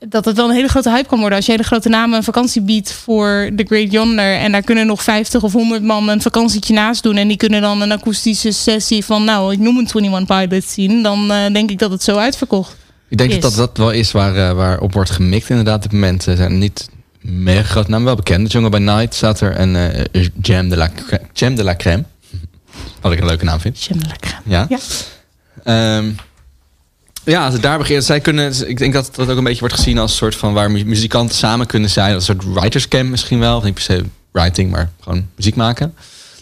[0.08, 1.36] dat het wel een hele grote hype kan worden.
[1.36, 4.36] Als je hele grote namen een vakantie biedt voor de Great Yonder.
[4.36, 7.16] En daar kunnen nog 50 of 100 man een vakantietje naast doen.
[7.16, 11.02] En die kunnen dan een akoestische sessie van, nou, ik noem een 21 Pilots zien.
[11.02, 12.76] Dan eh, denk ik dat het zo uitverkocht.
[13.08, 13.40] Ik denk Is.
[13.40, 16.26] dat dat wel is waar, eh, waar op wordt gemikt inderdaad op dit moment.
[16.26, 16.88] Er zijn niet
[17.20, 18.52] meer grote namen, wel bekend.
[18.52, 20.90] Jungle by Night staat er en eh, Jam, de la,
[21.32, 22.04] Jam de la Crème.
[23.00, 23.84] Wat ik een leuke naam vind.
[23.84, 24.42] Jam de la Crème.
[24.44, 24.66] Ja.
[24.68, 24.78] Ja.
[25.64, 26.10] Ehm,
[27.24, 28.04] ja, als daar begint.
[28.04, 30.52] Zij kunnen, ik denk dat dat ook een beetje wordt gezien als een soort van
[30.52, 32.14] waar mu- muzikanten samen kunnen zijn.
[32.14, 33.56] Een soort writers camp misschien wel.
[33.56, 35.94] Of niet per se writing, maar gewoon muziek maken.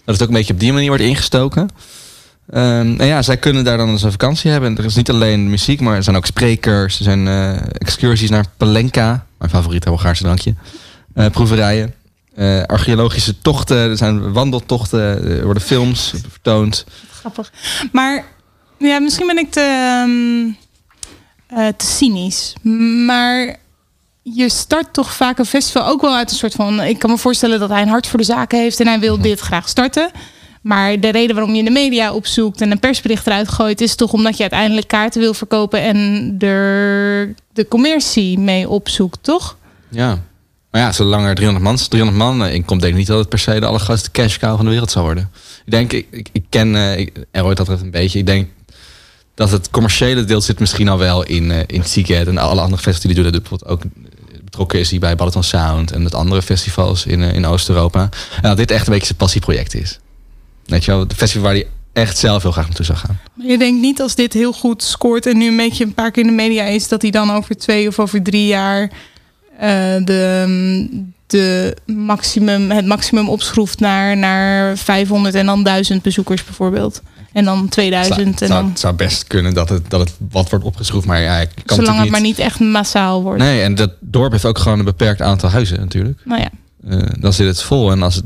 [0.04, 1.68] Dat het ook een beetje op die manier wordt ingestoken.
[2.50, 4.70] Ehm, en ja, zij kunnen daar dan eens een vakantie hebben.
[4.70, 6.98] En er is niet alleen muziek, maar er zijn ook sprekers.
[6.98, 10.54] Er zijn eh, excursies naar Palenka, mijn favoriete Hongaarse drankje.
[11.14, 11.94] Eh, proeverijen.
[12.34, 16.84] eh, archeologische tochten, er zijn wandeltochten, er worden films vertoond.
[17.12, 17.52] Grappig.
[17.92, 18.24] Maar
[18.78, 20.59] ja, misschien ben ik te, ehm,
[21.50, 22.54] eh, te cynisch.
[23.06, 23.56] Maar
[24.22, 26.82] je start toch vaak een festival ook wel uit een soort van...
[26.82, 28.80] Ik kan me voorstellen dat hij een hart voor de zaken heeft...
[28.80, 30.10] en hij wil dit graag starten.
[30.62, 32.60] Maar de reden waarom je de media opzoekt...
[32.60, 33.80] en een persbericht eruit gooit...
[33.80, 35.80] is toch omdat je uiteindelijk kaarten wil verkopen...
[35.80, 39.56] en er de commercie mee opzoekt, toch?
[39.88, 40.18] Ja.
[40.70, 43.28] Maar ja, zolang er 300 man, 300 man eh, inkomt, denk ik niet dat het
[43.28, 45.30] per se de allergrootste cash cow van de wereld zal worden.
[45.64, 48.18] Ik denk, ik, ik, ik ken eh ik, Eroy dat het een beetje.
[48.18, 48.48] Ik denk
[49.34, 52.82] dat het commerciële deel zit misschien al wel in, eh in Seagate en alle andere
[52.82, 53.32] festivals die doen.
[53.32, 57.22] Dat bijvoorbeeld ook eh, betrokken is hier bij Balaton Sound en het andere festivals in,
[57.22, 58.00] eh, in Oost-Europa.
[58.34, 59.98] En dat dit echt een beetje zijn passieproject is.
[60.66, 63.20] Weet je wel, het festival waar hij echt zelf heel graag naartoe zou gaan.
[63.34, 66.22] Je denkt niet als dit heel goed scoort en nu een beetje een paar keer
[66.22, 68.90] in de media is, dat hij dan over twee of over drie jaar
[70.04, 77.02] de, de maximum, het maximum opschroeft naar, naar 500 en dan 1000 bezoekers bijvoorbeeld.
[77.32, 80.50] En dan 2000 zou, en zou, dan, zou best kunnen dat het, dat het wat
[80.50, 83.38] wordt opgeschroefd, maar ja, ik kan zolang het natuurlijk maar niet echt massaal wordt.
[83.42, 86.18] Nee, en dat dorp heeft ook gewoon een beperkt aantal huizen natuurlijk.
[86.24, 86.48] Nou ja,
[86.88, 87.90] Eh, dan zit het vol.
[87.90, 88.24] En als het,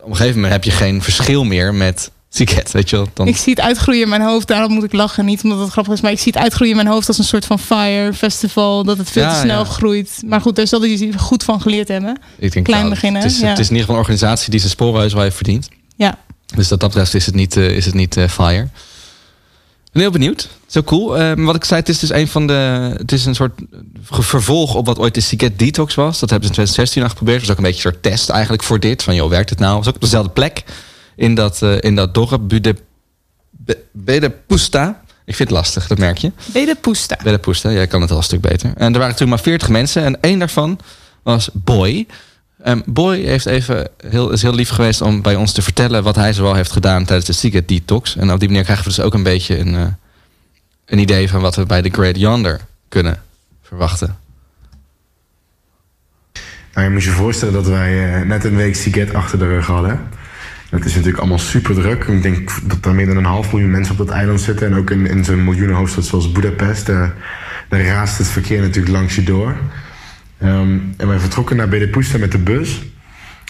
[0.00, 3.08] op een gegeven moment heb je geen verschil meer met Siget, weet je wel.
[3.14, 4.48] Dan, Ik zie het uitgroeien in mijn hoofd.
[4.48, 5.24] Daarom moet ik lachen.
[5.24, 6.00] Niet omdat het grappig is.
[6.00, 8.84] Maar ik zie het uitgroeien in mijn hoofd als een soort van fire festival.
[8.84, 9.64] Dat het veel Ja, te snel ja.
[9.64, 10.22] groeit.
[10.26, 12.20] Maar goed, daar zal hij goed van geleerd hebben.
[12.38, 13.48] ik denk, klein nou, beginnen, Het is, ja.
[13.48, 15.68] het is in ieder geval een organisatie die zijn sporen wel heeft verdiend.
[15.96, 16.18] Ja.
[16.54, 18.62] Dus dat betreft is het niet, eh, is het niet eh, fire.
[19.84, 20.48] Ik ben heel benieuwd.
[20.66, 21.16] Zo cool.
[21.18, 22.52] Eh, maar wat ik zei, het is dus een van de.
[22.96, 23.60] Het is een soort
[24.10, 26.18] vervolg op wat ooit de Siget Detox was.
[26.18, 27.38] Dat hebben ze in 2016 al geprobeerd.
[27.38, 29.02] Dat was ook een beetje een soort test eigenlijk voor dit.
[29.02, 29.70] Van joh, werkt het nou?
[29.76, 30.62] Het was ook op dezelfde plek.
[31.16, 32.48] In dat, eh, in dat dorp.
[32.48, 32.76] Bude,
[33.50, 35.02] Be- Bedepusta.
[35.24, 36.32] Ik vind het lastig, dat merk je.
[36.52, 37.16] Bede Poesta.
[37.22, 38.72] Bedepusta, jij kan het al een stuk beter.
[38.76, 40.04] En er waren toen maar 40 mensen.
[40.04, 40.78] En één daarvan
[41.22, 42.06] was Boy.
[42.62, 46.16] Ehm, Boy heeft even heel, is heel lief geweest om bij ons te vertellen wat
[46.16, 48.16] hij zoal heeft gedaan tijdens de Secret Detox.
[48.16, 49.86] En op die manier krijgen we dus ook een beetje een, eh,
[50.86, 53.22] een idee van wat we bij The Great Yonder kunnen
[53.62, 54.16] verwachten.
[56.74, 59.66] Nou, je moet je voorstellen dat wij eh, net een week Siget achter de rug
[59.66, 60.00] hadden.
[60.70, 62.04] Het is natuurlijk allemaal super druk.
[62.04, 64.66] Ik denk dat er meer dan een half miljoen mensen op dat eiland zitten.
[64.66, 66.88] En ook in, in zo'n miljoenenhoofdstad zoals Budapest.
[66.88, 67.08] eh,
[67.68, 69.56] daar raast het verkeer natuurlijk langs je door.
[70.40, 72.82] Ehm, en wij vertrokken naar Bedepusta met de bus.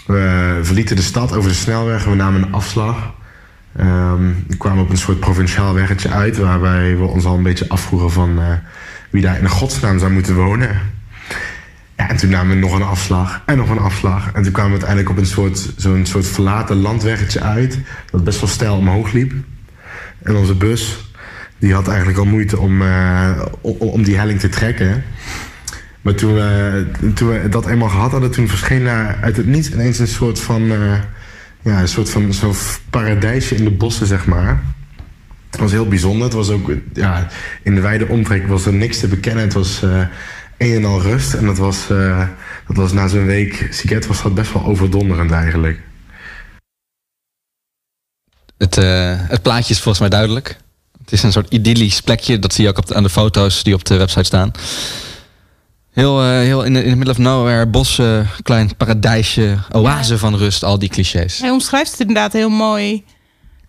[0.06, 3.14] We verlieten de stad over de snelweg en we namen een afslag.
[3.76, 6.36] Ehm, we kwamen op een soort provinciaal weggetje uit...
[6.36, 8.40] waarbij we ons al een beetje afvroegen van...
[8.40, 8.52] eh,
[9.10, 10.80] wie daar in godsnaam zou moeten wonen.
[11.96, 14.32] Ja, en toen namen we nog een afslag en nog een afslag.
[14.32, 17.78] En toen kwamen we uiteindelijk op een soort, zo'n soort verlaten landweggetje uit...
[18.10, 19.32] dat best wel steil omhoog liep.
[20.22, 21.10] En onze bus,
[21.58, 25.04] die had eigenlijk al moeite om, eh, om, om die helling te trekken...
[26.02, 29.98] Maar toen we, toen dat eenmaal gehad hadden, toen verscheen daar uit het niets ineens
[29.98, 30.98] een soort van, eh,
[31.62, 32.54] ja, een soort van zo'n
[32.90, 34.62] paradijsje in de bossen, zeg maar.
[35.50, 36.24] Het was heel bijzonder.
[36.24, 37.28] Het was ook, ja,
[37.62, 39.44] in de wijde omtrek was er niks te bekennen.
[39.44, 40.06] Het was eh,
[40.58, 41.34] een en al rust.
[41.34, 42.28] En dat was, eh,
[42.66, 45.80] dat was na zo'n week Siget was dat best wel overdonderend eigenlijk.
[48.58, 50.56] Het, eh, het plaatje is volgens mij duidelijk.
[51.00, 52.38] Het is een soort idyllisch plekje.
[52.38, 54.52] Dat zie je ook op aan de foto's die op de website staan.
[56.00, 60.78] Heel, eh, heel in, the middle of nowhere, bossen, klein paradijsje, oase van rust, al
[60.78, 61.38] die clichés.
[61.40, 63.04] Hij omschrijft het inderdaad heel mooi.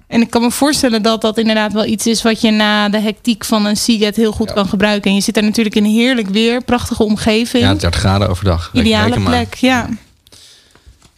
[0.07, 2.99] En ik kan me voorstellen dat dat inderdaad wel iets is wat je na de
[2.99, 5.09] hectiek van een Seagate heel goed kan gebruiken.
[5.09, 7.63] En je zit daar natuurlijk in heerlijk weer, prachtige omgeving.
[7.63, 8.69] Ja, 30 graden overdag.
[8.73, 9.89] Ideale plek, ja.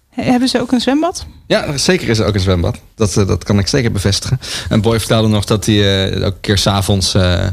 [0.10, 1.26] He- Hebben ze ook een zwembad?
[1.47, 2.80] Ja, zeker is er ook een zwembad.
[2.95, 4.39] Dat, eh, dat kan ik zeker bevestigen.
[4.69, 7.47] En Boy vertelde nog dat hij eh, ook een keer s'avonds uh,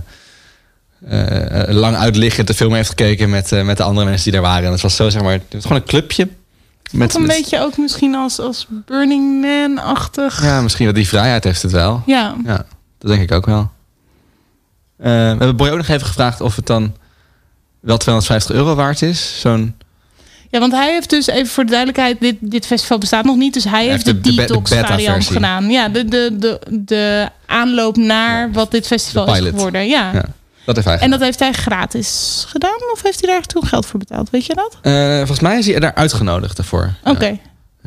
[1.69, 4.65] lang uitliggend de film heeft gekeken met, eh, met de andere mensen die daar waren.
[4.67, 6.29] En het was zo, zeg maar, het was gewoon een clubje.
[6.91, 10.43] Met, een beetje ook misschien als, als Burning Man-achtig.
[10.43, 12.03] Ja, misschien wel die vrijheid heeft het wel.
[12.07, 12.35] Ja.
[12.45, 12.65] Ja,
[12.99, 13.71] dat denk ik ook wel.
[14.99, 16.95] Eh, we hebben Boy ook nog even gevraagd of het dan
[17.81, 19.41] wel 250 euro waard is.
[19.41, 19.75] Zo'n
[20.51, 23.55] Ja, want hij heeft dus, even voor de duidelijkheid, dit, dit festival bestaat nog niet.
[23.55, 25.71] Dus hij, heeft de, de- detox variant gedaan.
[25.71, 29.89] Ja, de, de, de, de aanloop naar wat dit festival is geworden.
[29.89, 30.13] Ja.
[30.13, 30.25] Ja,
[30.65, 32.79] dat heeft hij En dat heeft hij gratis gedaan?
[32.93, 34.31] Of heeft hij daar toen geld voor betaald?
[34.31, 34.79] Weet je dat?
[34.83, 36.91] Eh, volgens mij is hij daar uitgenodigd daarvoor.
[37.05, 37.39] Oké.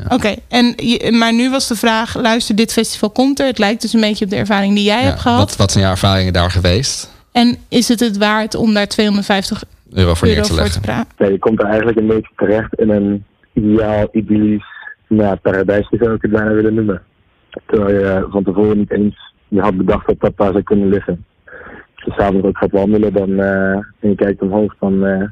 [0.09, 3.45] Oké, en je- maar nu was de vraag: luister, dit festival komt er.
[3.45, 5.39] Het lijkt dus een beetje op de ervaring die jij Ja, hebt gehad.
[5.39, 7.11] Wat, wat zijn jouw ervaringen daar geweest?
[7.31, 10.63] En is het het waard om daar 250 Euro voor neer euro te voor te
[10.63, 10.81] leggen.
[10.81, 11.11] praten?
[11.17, 14.65] Ja, je komt er eigenlijk een beetje terecht in een ideaal, idyllisch
[15.07, 17.01] nou, paradijsje zou ik het bijna willen noemen.
[17.67, 21.25] Terwijl je van tevoren niet eens je had bedacht dat dat daar zou kunnen liggen.
[22.03, 25.23] Als je s'avonds ook gaat wandelen dan, eh, en je kijkt omhoog, dan eh,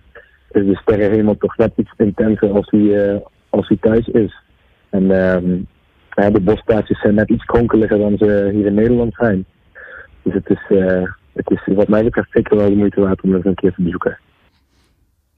[0.51, 4.36] is de sterrenhemel toch net iets intenser als die, eh, als die thuis is.
[4.89, 5.60] En ehm,
[6.15, 9.45] ja, de bosplaatsjes zijn net iets kronkeliger dan ze hier in Nederland zijn.
[10.21, 11.03] Dus het is, eh,
[11.34, 13.81] het is wat mij betreft zeker wel de moeite waard om het een keer te
[13.81, 14.17] bezoeken.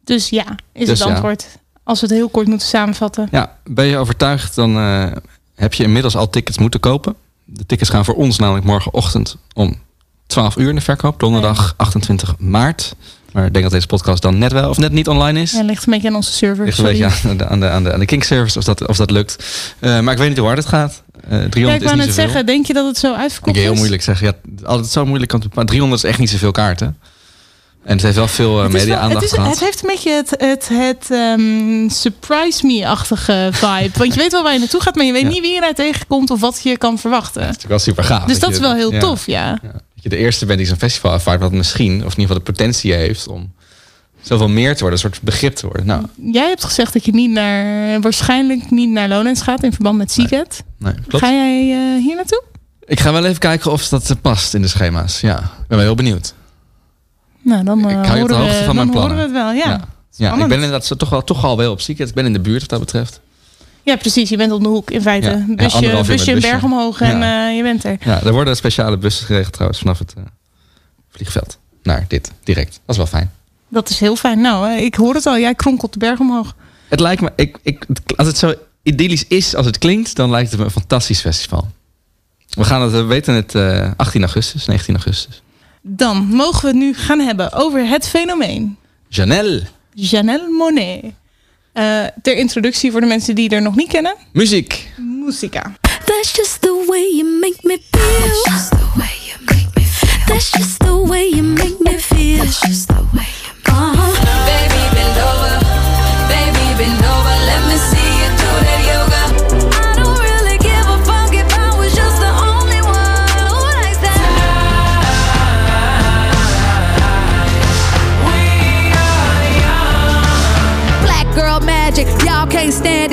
[0.04, 1.14] Dus ja, is Dus het ja.
[1.14, 1.62] antwoord.
[1.84, 3.28] Als we het heel kort moeten samenvatten.
[3.32, 5.12] Ja, ben je overtuigd, dan eh,
[5.56, 7.16] heb je inmiddels al tickets moeten kopen.
[7.44, 9.76] De tickets gaan voor ons namelijk morgenochtend om
[10.28, 11.20] 12 uur in de verkoop.
[11.20, 12.96] Donderdag 28 maart.
[13.32, 15.52] Maar ik denk dat deze podcast dan net wel of net niet online is.
[15.52, 16.66] Ja, ligt een beetje aan onze server.
[16.66, 17.00] Ligt een sorry.
[17.00, 19.12] beetje aan de, aan de, aan de, aan de King service of dat, of dat
[19.12, 19.44] lukt.
[19.80, 21.04] Eh, maar ik weet niet hoe hard het gaat.
[21.14, 23.72] Eh 300 Ja, ik wou net zeggen, denk je dat het zo Ik uitverkocht heel
[23.72, 23.78] is?
[23.78, 24.28] moeilijk zeggen.
[24.28, 24.34] Ja,
[24.68, 25.32] altijd zo moeilijk.
[25.32, 26.98] te- Maar 300 is echt niet zoveel kaarten.
[27.84, 29.50] En het heeft wel veel eh, media-aandacht gehad.
[29.50, 33.98] het heeft een beetje het, het, het ehm, surprise me-achtige vibe.
[33.98, 35.28] Want je weet wel waar je naartoe gaat, maar je weet Ja.
[35.28, 37.42] niet wie je daar tegenkomt of wat je kan verwachten.
[37.42, 38.26] Dat is natuurlijk wel super gaaf.
[38.26, 39.00] dus dat je- is wel heel ja.
[39.00, 39.60] tof, ja.
[40.04, 42.52] Je de eerste bent die zo'n festival ervaart, wat misschien, of in ieder geval de
[42.52, 43.52] potentie heeft om
[44.22, 45.86] zoveel meer te worden, een soort begrip te worden.
[45.86, 49.98] Nou, Jij hebt gezegd dat je niet naar, waarschijnlijk niet naar Lowlands gaat in verband
[49.98, 50.62] met Seagate.
[50.78, 50.94] nee.
[51.08, 52.44] Ga jij eh, hier naartoe?
[52.86, 55.22] Ik ga wel even kijken of dat eh, past in de schema's.
[55.22, 56.34] Ja, ik ben wel heel benieuwd.
[57.42, 59.18] Nou, dan, eh, Ik hou je op de hoogte we, van mijn horen we plannen.
[59.18, 59.68] het wel, ja.
[59.70, 62.00] Ja, ja ik ben inderdaad toch, wel, toch al wel op ziek.
[62.00, 63.22] Ik ben in de buurt wat dat betreft.
[63.84, 64.30] Ja, precies.
[64.30, 65.30] Je bent op de hoek in feite.
[65.30, 67.48] Ja, ja, busje, uur busje een berg omhoog en Ja.
[67.50, 67.98] eh, je bent er.
[68.00, 70.24] Ja, er worden speciale bussen geregeld trouwens vanaf het eh,
[71.10, 71.58] vliegveld.
[71.84, 72.72] Naar dit, direct.
[72.72, 73.32] Dat is wel fijn.
[73.70, 74.42] Dat is heel fijn.
[74.42, 75.38] Nou, eh, ik hoor het al.
[75.40, 76.56] Jij kronkelt de berg omhoog.
[76.90, 80.50] Het lijkt me, ik, ik, als het zo idyllisch is als het klinkt, dan lijkt
[80.50, 81.68] het me een fantastisch festival.
[82.50, 85.42] We gaan het, we weten het eh, 18 augustus, 19 augustus.
[85.82, 88.78] Dan mogen we het nu gaan hebben over het fenomeen.
[89.08, 91.04] Janelle, Janelle Monet.
[91.74, 94.16] Eh, ter introductie voor de mensen die er nog niet kennen.
[94.32, 94.92] muziek.
[94.98, 95.76] Muzika.
[96.06, 98.02] That's just the way you make me feel.
[98.20, 100.26] That's just the way you make me feel.
[100.26, 102.38] That's just the way you make me feel.
[102.38, 104.46] That's just the way you uh-huh.
[104.46, 105.63] Baby, bend over.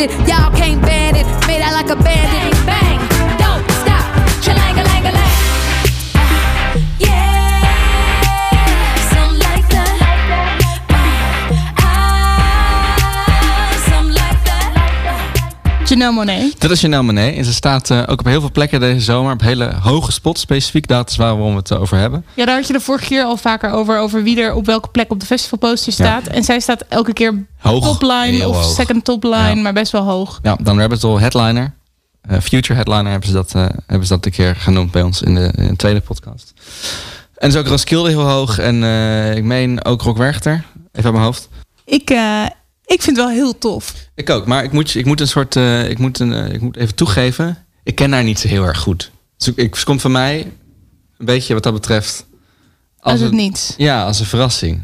[0.09, 0.51] Y'all
[16.01, 16.61] Janelle Monet.
[16.61, 17.37] Dat is Janelle Monet.
[17.37, 19.33] En ze staat eh, ook op heel veel plekken deze zomer.
[19.33, 20.87] Op hele hoge spots specifiek.
[20.87, 22.25] Dat is waarom we het over hebben.
[22.35, 23.99] Ja, daar had je de vorige keer al vaker over.
[23.99, 26.27] Over wie er op welke plek op de festivalposter staat.
[26.27, 27.85] En zij staat elke keer Hoog.
[27.85, 28.75] topline of hoog.
[28.75, 29.37] second topline.
[29.49, 29.55] Ja.
[29.55, 30.39] Maar best wel hoog.
[30.43, 31.75] Ja, dan Rabbit Hole Headliner.
[32.21, 35.23] Eh, Future Headliner hebben ze, dat, eh, hebben ze dat een keer genoemd bij ons
[35.23, 36.53] in de, in de tweede podcast.
[37.37, 38.59] En is ook Roskilde heel hoog.
[38.59, 40.53] En eh, ik meen ook Rock Werchter.
[40.93, 41.49] Even uit mijn hoofd.
[41.85, 42.47] Ik, eh,
[42.95, 43.95] ik vind het wel heel tof.
[44.15, 45.57] Ik ook, maar ik moet, ik moet een soort.
[45.57, 47.67] eh, ik, moet een, eh, ik moet even toegeven.
[47.83, 49.11] Ik ken haar niet zo heel erg goed.
[49.37, 50.53] Dus ik, komt van mij
[51.19, 52.27] een beetje wat dat betreft.
[53.01, 53.75] Als het een- niet.
[53.77, 54.83] Ja, als een verrassing.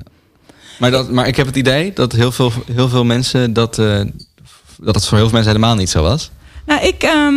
[0.79, 3.79] Maar, dat, maar ik heb het idee dat heel veel, heel veel mensen dat.
[3.79, 4.01] eh,
[4.81, 6.31] dat het voor heel veel mensen helemaal niet zo was.
[6.66, 7.03] Nou, ik.
[7.03, 7.35] ehm,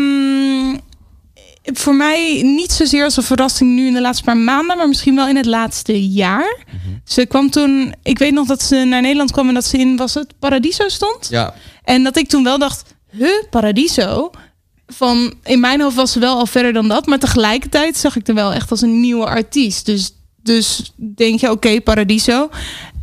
[1.73, 5.15] voor mij niet zozeer als een verrassing nu in de laatste paar maanden, maar misschien
[5.15, 6.57] wel in het laatste jaar.
[7.05, 7.93] Ze kwam toen.
[8.03, 10.87] Ik weet nog dat ze naar Nederland kwam en dat ze in was het Paradiso
[10.89, 11.27] stond.
[11.29, 11.53] Ja,
[11.83, 14.31] En dat ik toen wel dacht, huh, Paradiso?
[14.87, 17.05] Van, in mijn hoofd was ze wel al verder dan dat.
[17.05, 19.85] Maar tegelijkertijd zag ik er wel echt als een nieuwe artiest.
[19.85, 20.11] Dus,
[20.43, 22.49] dus denk je, oké, Paradiso.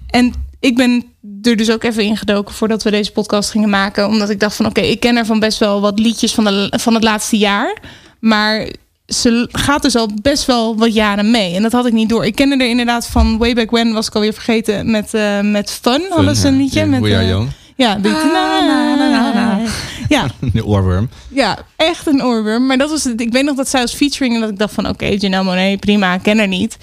[0.06, 1.04] En ik ben
[1.42, 4.06] er dus ook even ingedoken voordat we deze podcast gingen maken.
[4.06, 6.72] Omdat ik dacht van, oké, ik ken er van best wel wat liedjes van, de,
[6.78, 7.80] van het laatste jaar.
[8.26, 8.68] Maar
[9.06, 11.54] ze gaat dus al best wel wat jaren mee.
[11.54, 12.26] En dat had ik niet door.
[12.26, 14.90] Ik kende er inderdaad van Way Back When, was ik alweer vergeten.
[14.90, 16.80] Met, eh, met Fun, hadden ze een liedje.
[16.80, 17.48] Ja, met, We Are Young.
[17.76, 19.60] ja, die na, na, na, na, na.
[20.08, 21.08] Ja, De oorworm.
[21.28, 22.66] ja, echt een oorworm.
[22.66, 23.20] Maar dat was het.
[23.20, 25.76] Ik weet nog dat zij als featuring en dat ik dacht van oké, Janelle Monáe,
[25.76, 26.76] prima, ken haar niet.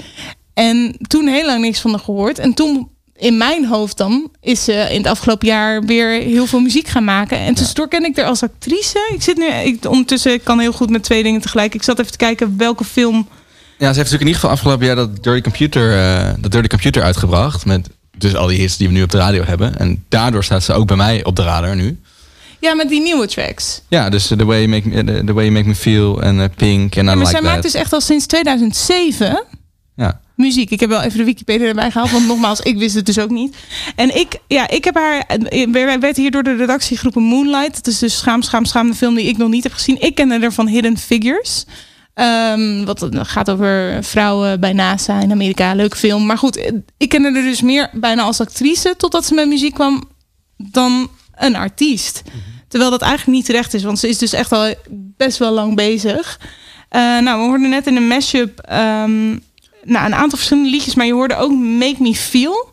[0.54, 2.40] En toen heel lang niks van haar gehoord.
[2.40, 6.60] En toen in mijn hoofd dan is ze in het afgelopen jaar weer heel veel
[6.60, 7.38] muziek gaan maken.
[7.38, 9.10] En tussendoor ken ik haar als actrice.
[9.14, 11.74] Ik zit nu ik, ondertussen ik kan heel goed met twee dingen tegelijk.
[11.74, 13.28] Ik zat even te kijken welke film.
[13.78, 16.68] Ja, ze heeft natuurlijk in ieder geval afgelopen jaar dat Dirty Computer, eh, dat Dirty
[16.68, 17.66] Computer uitgebracht.
[17.66, 19.78] Met dus al die hits die we nu op de radio hebben.
[19.80, 22.00] En daardoor staat ze ook bij mij op de radar nu.
[22.60, 23.82] Ja, met die nieuwe tracks.
[23.88, 26.22] Ja, dus eh, The Way You Make Me, the, The way you make me Feel
[26.22, 27.50] en eh, Pink en I Ja, maar Like zij That.
[27.50, 29.44] maakt dus echt al sinds 2007
[29.96, 30.22] Ja.
[30.36, 30.70] Muziek.
[30.70, 33.30] Ik heb wel even de Wikipedia erbij gehaald, want nogmaals, ik wist het dus ook
[33.30, 33.56] niet.
[33.96, 35.26] En ik, ja, ik heb haar,
[35.72, 37.76] wij werd hier door de redactie geroepen Moonlight.
[37.76, 40.02] Dat is dus schaam, schaam, schaam, de film die ik nog niet heb gezien.
[40.02, 41.66] Ik kende er van Hidden Figures.
[42.14, 45.74] Ehm, wat gaat over vrouwen bij NASA in Amerika.
[45.74, 46.26] Leuke film.
[46.26, 50.04] Maar goed, ik kende er dus meer bijna als actrice totdat ze met muziek kwam
[50.58, 52.22] dan een artiest.
[52.68, 54.74] Terwijl dat eigenlijk niet terecht is, want ze is dus echt al
[55.18, 56.40] best wel lang bezig.
[56.90, 59.38] Eh, nou, we hoorden net in een mashup ehm,
[59.84, 62.72] nou, een aantal verschillende liedjes, maar je hoorde ook Make Me Feel.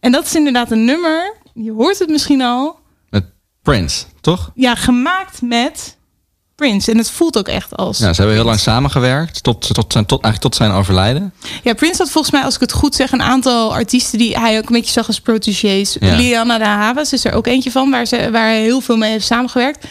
[0.00, 2.78] En dat is inderdaad een nummer, je hoort het misschien al,
[3.10, 3.24] Met
[3.62, 4.50] Prince, toch?
[4.54, 5.96] ja, gemaakt met
[6.54, 6.90] Prince.
[6.90, 7.98] En het voelt ook echt als.
[7.98, 9.42] Ja, ze hebben heel lang samengewerkt.
[9.42, 11.34] Tot, tot, zijn, tot, eigenlijk tot zijn overlijden.
[11.62, 14.58] Ja, Prince had volgens mij, als ik het goed zeg, een aantal artiesten die hij
[14.58, 15.96] ook een beetje zag als protégés.
[16.00, 16.16] Ja.
[16.16, 19.10] Liana de Havas is er ook eentje van, waar, ze, waar hij heel veel mee
[19.10, 19.86] heeft samengewerkt.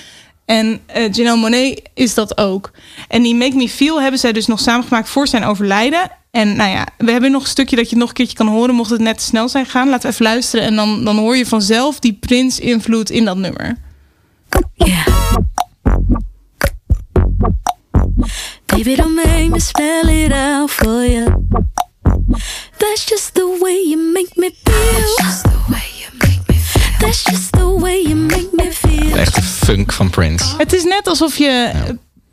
[0.48, 2.72] En eh Janelle Monet is dat ook.
[3.08, 6.12] En die Make Me Feel hebben zij dus nog samengemaakt voor zijn overlijden.
[6.32, 8.48] En nou ja, we hebben nog een stukje dat je het nog een keertje kan
[8.48, 9.90] horen, mocht het net te snel zijn gegaan.
[9.90, 13.78] Laten we even luisteren en dan, dan hoor je vanzelf die Prince-invloed in dat nummer.
[14.74, 15.08] Yeah.
[18.66, 21.26] Baby, don't make me spell it out for you.
[22.78, 25.97] That's just the way you make me feel.
[29.16, 30.56] Echte funk van Prince.
[30.58, 31.82] Het is net alsof je eh,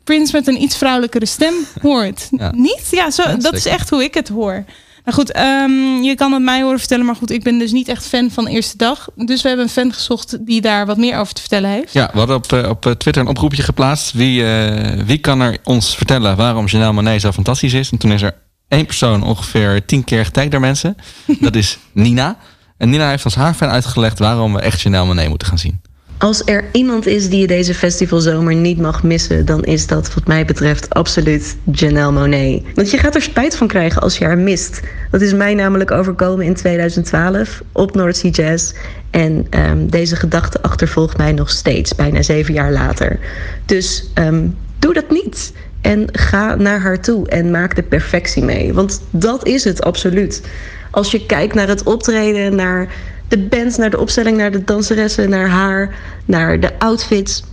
[0.03, 2.27] Prince met een iets vrouwelijkere stem hoort.
[2.37, 2.51] Ja.
[2.55, 2.87] Niet?
[2.91, 4.63] Ja, zo, Ja, dat is echt hoe ik het hoor.
[5.03, 7.87] Nou goed, ehm, je kan het mij horen vertellen, maar goed, ik ben dus niet
[7.87, 9.07] echt fan van de eerste dag.
[9.15, 11.93] Dus we hebben een fan gezocht die daar wat meer over te vertellen heeft.
[11.93, 14.11] Ja, we hadden op, eh, op eh, Twitter een oproepje geplaatst.
[14.13, 17.91] Wie, eh, wie kan er ons vertellen waarom Janelle Monet zo fantastisch is?
[17.91, 18.35] En toen is er
[18.67, 20.95] één persoon ongeveer tien keer getagd door mensen.
[21.39, 22.37] Dat is Nina.
[22.77, 25.81] En Nina heeft als haar fan uitgelegd waarom we echt Janelle Monet moeten gaan zien.
[26.17, 30.27] Als er iemand is die je deze festivalzomer niet mag missen, dan is dat wat
[30.27, 32.63] mij betreft absoluut Janelle Monet.
[32.75, 34.81] Want je gaat er spijt van krijgen als je haar mist.
[35.11, 38.73] Dat is mij namelijk overkomen in 2012 op North Sea Jazz.
[39.11, 43.19] En ehm, deze gedachte achtervolgt mij nog steeds, bijna zeven jaar later.
[43.65, 44.47] Dus ehm,
[44.79, 45.53] doe dat niet.
[45.85, 48.73] En ga naar haar toe en maak de perfectie mee.
[48.73, 50.43] Want dat is het absoluut.
[50.91, 52.93] Als je kijkt naar het optreden, naar
[53.27, 55.95] de band, naar de opstelling, naar de danseressen, naar haar,
[56.25, 57.43] naar de outfits.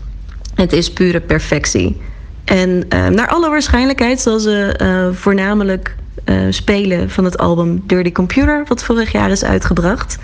[0.54, 2.00] Het is pure perfectie.
[2.44, 8.12] En eh, naar alle waarschijnlijkheid zal ze eh, voornamelijk eh, spelen van het album Dirty
[8.12, 10.18] Computer, wat vorig jaar is uitgebracht.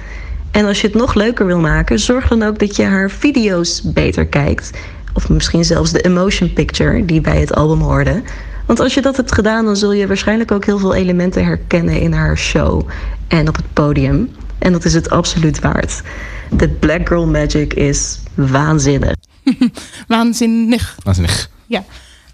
[0.50, 3.82] En als je het nog leuker wil maken, zorg dan ook dat je haar video's
[3.84, 4.70] beter kijkt.
[5.18, 8.22] Of misschien zelfs de emotion picture die bij het album hoorde.
[8.66, 12.00] Want als je dat hebt gedaan, dan zul je waarschijnlijk ook heel veel elementen herkennen
[12.00, 12.88] in haar show
[13.28, 14.30] en op het podium.
[14.58, 16.02] En dat is het absoluut waard.
[16.50, 19.14] De Black Girl Magic is waanzinnig.
[20.08, 20.96] Waanzinnig.
[21.02, 21.50] Waanzinnig.
[21.66, 21.84] Ja.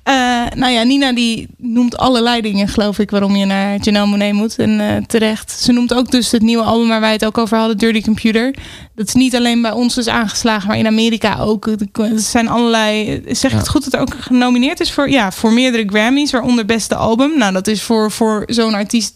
[0.04, 0.14] Eh,
[0.54, 4.58] nou ja, Nina die noemt allerlei dingen, geloof ik, waarom je naar Janelle Monet moet.
[4.58, 5.50] En eh, terecht.
[5.50, 8.54] Ze noemt ook dus het nieuwe album waar wij het ook over hadden, Dirty Computer.
[8.94, 11.66] Dat is niet alleen bij ons dus aangeslagen, maar in Amerika ook.
[11.66, 13.22] Er zijn allerlei.
[13.28, 16.64] Zeg ik het goed dat er ook genomineerd is voor, ja, voor meerdere Grammys, waaronder
[16.64, 17.38] beste album.
[17.38, 19.14] Nou, dat is voor, voor zo'n artiest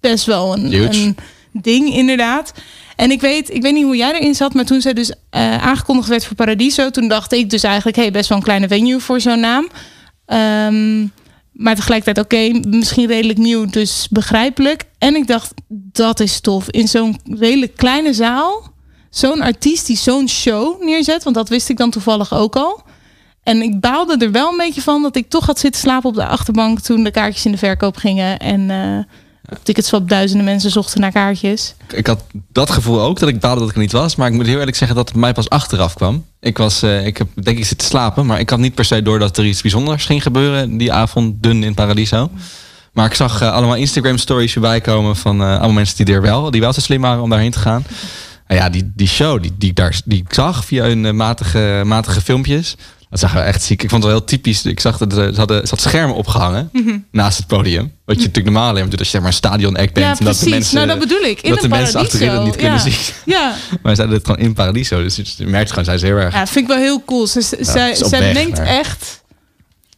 [0.00, 1.16] best wel een, een
[1.52, 2.52] ding, inderdaad.
[2.96, 5.62] En ik weet, ik weet niet hoe jij erin zat, maar toen zij dus eh,
[5.62, 9.00] aangekondigd werd voor Paradiso, toen dacht ik dus eigenlijk, hey, best wel een kleine venue
[9.00, 9.68] voor zo'n naam.
[10.26, 11.06] Ehm,
[11.52, 14.84] maar tegelijkertijd, oké, misschien redelijk nieuw, dus begrijpelijk.
[14.98, 16.70] En ik dacht, dat is tof.
[16.70, 18.72] In zo'n redelijk kleine zaal,
[19.10, 22.82] zo'n artiest die zo'n show neerzet, want dat wist ik dan toevallig ook al.
[23.42, 26.14] En ik baalde er wel een beetje van dat ik toch had zitten slapen op
[26.14, 28.38] de achterbank toen de kaartjes in de verkoop gingen.
[28.38, 28.98] En eh
[29.56, 31.74] op Ticketswap duizenden mensen zochten naar kaartjes.
[31.94, 34.16] Ik had dat gevoel ook, dat ik baalde dat ik er niet was.
[34.16, 36.24] Maar ik moet heel eerlijk zeggen dat het mij pas achteraf kwam.
[36.40, 39.02] Ik, was, eh, ik heb denk ik zitten slapen, maar ik had niet per se
[39.02, 42.30] door dat er iets bijzonders ging gebeuren die avond dun in Paradiso.
[42.92, 46.22] Maar ik zag eh, allemaal Instagram stories voorbij komen van eh, allemaal mensen die er
[46.22, 47.84] wel, die wel zo slim waren om daarheen te gaan.
[48.46, 52.20] En ja, die, die show die, die, ik daar, die zag via hun matige, matige
[52.20, 52.76] filmpjes.
[53.14, 53.82] Dat zag er echt ziek.
[53.82, 54.64] Ik vond het wel heel typisch.
[54.64, 56.70] Ik zag dat er- ze hadden, ze had schermen opgehangen
[57.10, 57.82] naast het podium.
[58.04, 60.06] Wat je natuurlijk normaal alleen maar doet als je zeg maar een stadion act bent.
[60.06, 61.40] ja, en dat de mensen, nou, dat bedoel ik.
[61.40, 63.02] In dat de mensen achterin het niet kunnen Paradiso.
[63.02, 63.14] zien.
[63.24, 63.40] Ja.
[63.70, 63.76] Ja.
[63.82, 65.02] Maar zij het gewoon in Paradiso.
[65.02, 66.34] Dus je merkt gewoon, zij is heel erg...
[66.34, 67.26] Ja, vind ik wel heel cool.
[67.26, 69.22] Ze, zij, zij weg bedenkt echt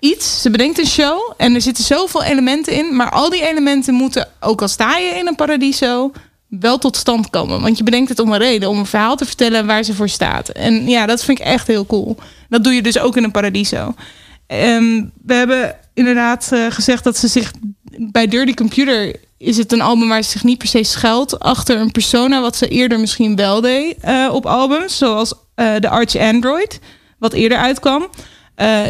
[0.00, 0.42] iets.
[0.42, 2.96] Ze bedenkt een show en er zitten zoveel elementen in.
[2.96, 6.12] Maar al die elementen moeten, ook al sta je in een paradiso,
[6.48, 7.60] wel tot stand komen.
[7.60, 10.08] Want je bedenkt het om een reden, om een verhaal te vertellen waar ze voor
[10.08, 10.48] staat.
[10.48, 12.16] En ja, dat vind ik echt heel cool.
[12.48, 13.94] Dat doe je dus ook in een paradiso.
[14.46, 17.52] Ehm, we hebben inderdaad eh, gezegd dat ze zich
[17.98, 21.80] bij Dirty Computer is het een album waar ze zich niet per se schuilt achter
[21.80, 26.16] een persona wat ze eerder misschien wel deed eh, op albums, zoals eh de Arch
[26.16, 26.80] Android,
[27.18, 28.06] wat eerder uitkwam.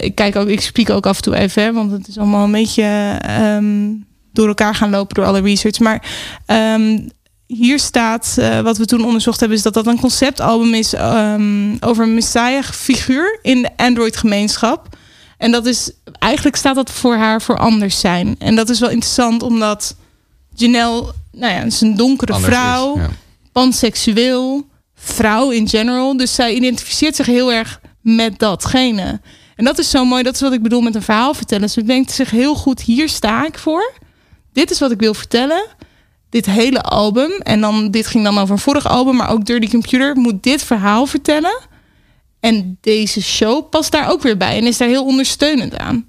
[0.01, 2.53] Ik kijk ook, ik spreek ook af en toe even, want het is allemaal een
[2.53, 3.93] beetje ehm,
[4.33, 5.79] door elkaar gaan lopen door alle research.
[5.79, 6.03] Maar
[6.47, 6.99] ehm,
[7.47, 11.77] hier staat, eh, wat we toen onderzocht hebben, is dat dat een conceptalbum is ehm,
[11.81, 14.97] over een Messiah-figuur in de Android-gemeenschap.
[15.39, 18.37] En dat is, eigenlijk staat dat voor haar voor anders zijn.
[18.39, 19.97] En dat is wel interessant, omdat
[20.55, 23.09] Janelle, nou ja, is een donkere Anders is, vrouw, ja.
[23.53, 26.17] panseksueel, vrouw in general.
[26.17, 29.21] Dus zij identificeert zich heel erg met datgene.
[29.57, 31.71] En dat is zo mooi, dat is wat ik bedoel met een verhaal vertellen.
[31.71, 33.93] Ze denkt zich heel goed, hier sta ik voor.
[34.53, 35.67] Dit is wat ik wil vertellen.
[36.37, 39.71] Dit hele album, en dan, dit ging dan over een vorig album, maar ook Dirty
[39.71, 41.59] Computer, moet dit verhaal vertellen.
[42.41, 46.05] En deze show past daar ook weer bij en is daar heel ondersteunend aan.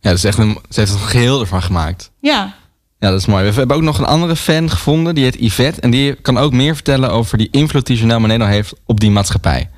[0.00, 2.10] Ja, dat is echt een, ze heeft een geheel ervan gemaakt.
[2.20, 2.54] Ja,
[2.98, 3.44] Ja, dat is mooi.
[3.44, 5.80] We hebben ook nog een andere fan gevonden, die heet Yvette.
[5.80, 9.00] En die kan ook meer vertellen over die invloed die Janelle Monáe nou heeft op
[9.00, 9.70] die maatschappij.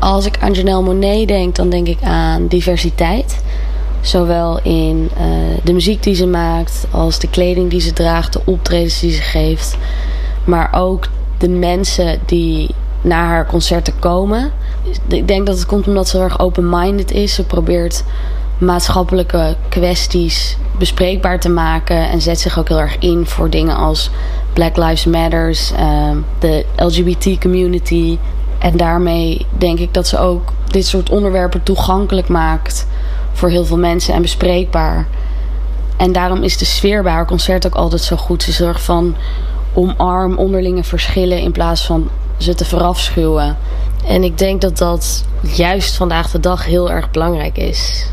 [0.00, 3.42] Als ik aan Janelle Monet denk, dan denk ik aan diversiteit.
[4.00, 5.24] Zowel in eh,
[5.64, 9.22] de muziek die ze maakt, als de kleding die ze draagt, de optredens die ze
[9.22, 9.76] geeft.
[10.44, 11.08] Maar ook
[11.38, 14.52] de mensen die naar haar concerten komen.
[15.08, 17.34] Ik denk dat het komt omdat ze erg open-minded is.
[17.34, 18.04] Ze probeert
[18.58, 22.08] maatschappelijke kwesties bespreekbaar te maken.
[22.10, 24.10] En zet zich ook heel erg in voor dingen als
[24.52, 28.18] Black Lives Matters, eh, de LGBT community.
[28.58, 32.86] En daarmee denk ik dat ze ook dit soort onderwerpen toegankelijk maakt
[33.32, 35.06] voor heel veel mensen en bespreekbaar.
[35.96, 38.42] En daarom is de sfeer bij haar concert ook altijd zo goed.
[38.42, 39.16] Ze zorgt van
[39.74, 43.56] omarm onderlinge verschillen in plaats van ze te verafschuwen.
[44.06, 45.24] En ik denk dat dat
[45.56, 48.06] juist vandaag de dag heel erg belangrijk is.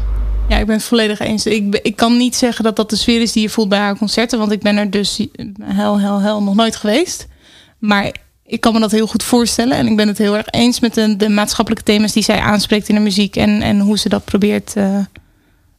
[0.48, 1.46] Ja, ik ben het volledig eens.
[1.46, 3.98] Ik, ik kan niet zeggen dat dat de sfeer is die je voelt bij haar
[3.98, 4.40] concerten.
[4.40, 5.28] Want ik ben er dus
[5.64, 7.28] heel, heel, heel nog nooit geweest.
[7.80, 8.12] Maar
[8.48, 9.78] ik kan me dat heel goed voorstellen.
[9.78, 12.90] En ik ben het heel erg eens met de, de maatschappelijke thema's die zij aanspreekt
[12.90, 13.36] in de muziek.
[13.36, 15.00] En, en hoe ze dat probeert eh,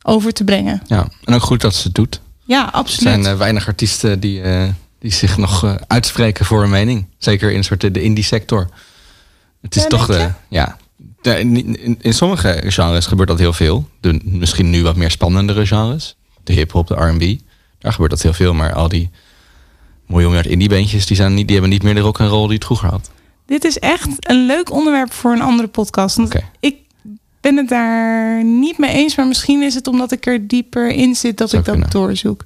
[0.02, 0.82] over te brengen.
[0.86, 2.20] Ja, en ook goed dat ze het doet.
[2.44, 3.12] Ja, Er absoluut.
[3.12, 7.06] zijn eh, weinig artiesten die, eh, die zich nog uitspreken voor een mening.
[7.18, 8.68] Zeker in soort de, indie sector.
[9.62, 10.30] Het is Ja, toch de.
[10.48, 10.76] Ja.
[11.22, 13.88] in, in, in sommige genres gebeurt dat heel veel.
[14.00, 16.16] De misschien nu wat meer spannendere genres.
[16.44, 17.38] De hip-hop, de RB.
[17.78, 18.54] Daar gebeurt dat heel veel.
[18.54, 19.10] Maar al die
[20.08, 22.44] miljoen uit indie bandjes, die, zijn niet, die hebben niet meer de rock en roll
[22.46, 23.10] die het vroeger had.
[23.46, 26.16] Dit is echt een leuk onderwerp voor een andere podcast.
[26.16, 26.76] Want Ik
[27.40, 29.16] ben het daar niet mee eens.
[29.16, 31.92] Maar misschien is het omdat ik er dieper in zit dat Zou ik dat kunnen.
[31.92, 32.44] doorzoek.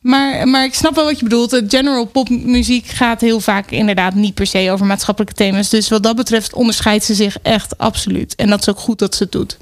[0.00, 1.50] Maar, maar ik snap wel wat je bedoelt.
[1.50, 5.68] De general popmuziek gaat heel vaak inderdaad niet per se over maatschappelijke thema's.
[5.70, 8.34] Dus wat dat betreft onderscheidt ze zich echt absoluut.
[8.34, 9.58] En dat is ook goed dat ze het doet.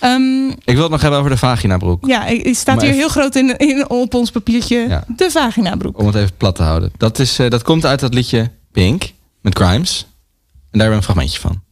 [0.00, 2.06] Ehm, Ik wil het nog hebben over de vaginabroek.
[2.06, 4.76] ja, het staat hier even- heel groot in, in, op ons papiertje.
[4.88, 5.04] Ja.
[5.16, 5.98] De vaginabroek.
[5.98, 6.92] Om het even plat te houden.
[6.96, 10.00] Dat, is, eh, dat komt uit dat liedje Pink met Grimes.
[10.70, 11.62] En daar hebben we een fragmentje van.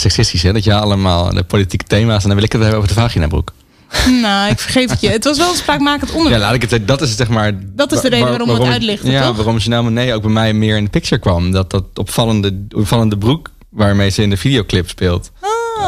[0.00, 0.52] Seksistisch, hè?
[0.52, 2.22] Dat je allemaal de politieke thema's...
[2.22, 3.52] en dan wil ik het hebben over de vaginabroek.
[4.22, 5.08] Nou, ik vergeef het je.
[5.08, 6.42] Het was wel een spraakmakend Ja, onderwerp.
[6.42, 6.88] laat ik het zeggen.
[6.88, 7.52] Dat is zeg maar...
[7.62, 9.36] Dat is de reden waarom we het uitlichten, Ja, toch?
[9.36, 11.50] waarom Janelle Monáe ook bij mij meer in de picture kwam.
[11.52, 15.30] Dat dat opvallende, opvallende broek waarmee ze in de videoclip speelt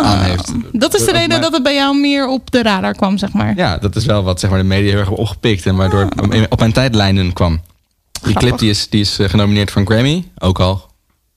[0.02, 0.52] aan heeft.
[0.72, 3.52] Dat is de reden dat het bij jou meer op de radar kwam, zeg maar.
[3.56, 5.66] Ja, dat is wel wat zeg maar, de media heel erg hebben opgepikt.
[5.66, 6.30] En waardoor Ah.
[6.30, 7.60] het op mijn tijdlijnen kwam.
[8.22, 10.24] Die clip die is, die is eh, genomineerd voor een Grammy.
[10.38, 10.90] Ook al.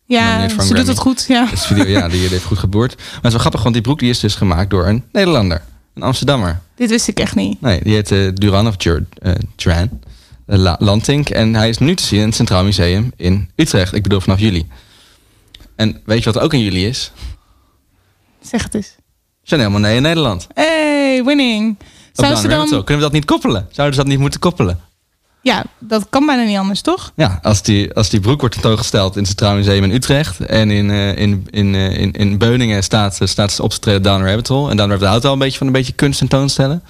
[0.08, 1.26] Ja, ze doet het goed.
[1.28, 1.48] Ja.
[1.48, 2.96] Video, ja, die heeft goed geboerd.
[2.96, 5.62] Maar het is wel grappig, want die broek die is dus gemaakt door een Nederlander.
[5.94, 6.62] Een Amsterdammer.
[6.76, 7.62] Dit wist ik echt niet.
[7.62, 9.90] Nee, die heet eh, Duran of Jur, eh, Duran
[10.80, 11.30] Lantink.
[11.30, 13.94] En hij is nu te zien in het Centraal Museum in Utrecht.
[13.94, 14.68] Ik bedoel vanaf juli.
[15.76, 17.12] En weet je wat er ook in juli is?
[18.42, 18.96] Zeg het eens.
[19.44, 20.48] Chanel Monet in Nederland.
[20.54, 21.78] Hey, winning.
[22.12, 22.68] Zou ze dan...
[22.68, 23.68] Kunnen we dat niet koppelen?
[23.72, 24.80] Zouden ze dat niet moeten koppelen?
[25.46, 27.12] Ja, dat kan bijna niet anders, toch?
[27.16, 30.40] Ja, als die, als die broek wordt tentoongesteld in het Centraal Museum in Utrecht.
[30.40, 33.80] En in, eh, in, in, eh, in, in Beuningen staat, eh, staat ze op te
[33.80, 34.70] treden Down Rabbit Hole.
[34.70, 36.84] En Down Rabbit houdt wel een beetje van een beetje kunst tentoonstellen.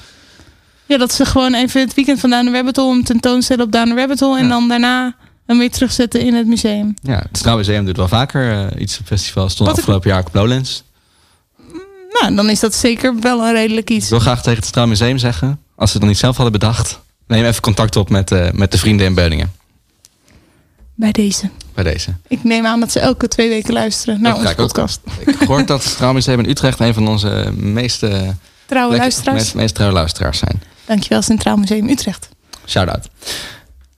[0.86, 2.94] Ja, dat ze gewoon even het weekend van Down Rabbit Hole...
[2.94, 4.40] hem tentoonstellen op Down Rabbit Hole...
[4.40, 6.94] en dan daarna hem weer terugzetten in het museum.
[7.02, 9.52] Ja, het Centraal Museum doet wel vaker iets op festivals.
[9.52, 10.84] Stond Wat ik- afgelopen jaar op Lowlands.
[12.22, 14.10] Nou, dan is dat zeker wel een redelijk Ik iets.
[14.10, 17.00] wil graag tegen het Centraal Museum zeggen, als ze het dan niet zelf hadden bedacht,
[17.28, 19.52] neem even contact op met, eh, met de vrienden in Beuningen.
[20.96, 21.50] Bij deze.
[21.74, 22.14] Bij deze.
[22.28, 24.56] Ik neem aan dat ze elke twee weken luisteren naar onze ook.
[24.56, 25.00] podcast.
[25.20, 29.38] Ik gehoord dat Centraal Museum in Utrecht een van onze meeste Trouwe luisteraars.
[29.40, 30.62] meest, meest trouwe luisteraars zijn.
[30.86, 32.30] Dankjewel, Centraal Museum Utrecht.
[32.66, 33.10] Shout-out.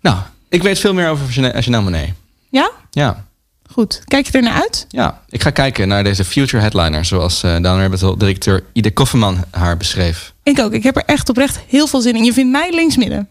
[0.01, 0.17] Nou,
[0.49, 1.27] ik weet veel meer over
[1.61, 2.09] Chanel Monet.
[2.49, 2.71] Ja?
[2.91, 3.25] Ja.
[3.71, 4.01] Goed.
[4.05, 4.85] Kijk je er naar uit?
[4.89, 9.43] Ja, ik ga kijken naar deze future headliner, zoals eh Down Rabbit directeur Ide Kofferman
[9.51, 10.33] haar beschreef.
[10.43, 10.71] Ik ook.
[10.71, 12.23] Ik heb er echt oprecht heel veel zin in.
[12.23, 13.27] Je vindt mij linksmidden.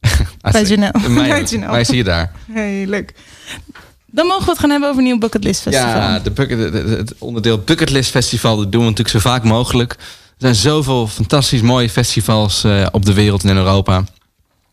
[0.52, 1.08] Bij Janelle.
[1.08, 1.70] Mij, Bij Janelle.
[1.72, 2.32] mij zie je daar.
[2.52, 3.14] Hey, leuk.
[4.06, 5.88] Dan mogen we het gaan hebben over een nieuw Bucketlist Festival.
[5.90, 9.92] Ja, de bucket, het onderdeel Bucketlist Festival dat doen we natuurlijk zo vaak mogelijk.
[9.92, 9.96] Er
[10.38, 14.04] zijn zoveel fantastisch mooie festivals eh, op de wereld en in Europa.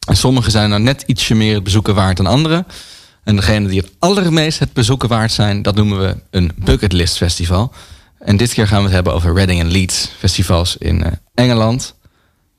[0.08, 2.66] En sommige zijn nou net ietsje meer het bezoeken waard dan andere.
[3.24, 7.74] En degene die het allermeest het bezoeken waard zijn, dat noemen we een Bucketlist Festival.
[8.19, 11.95] En dit keer gaan we het hebben over Reading en Leeds festivals in eh, Engeland.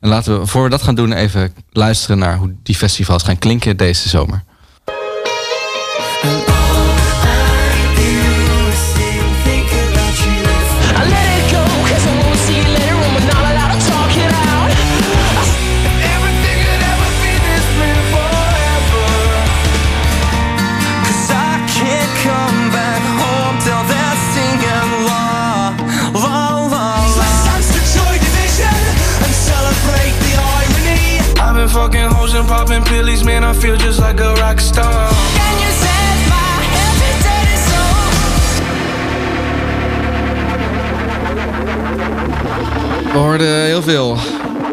[0.00, 3.38] En laten we, voor we dat gaan doen, even luisteren naar hoe die festivals gaan
[3.38, 4.44] klinken deze zomer.
[33.64, 35.08] Feel just like a rock star.
[35.34, 38.02] Can you set my agitated soul?
[43.12, 44.16] We hoorden heel veel.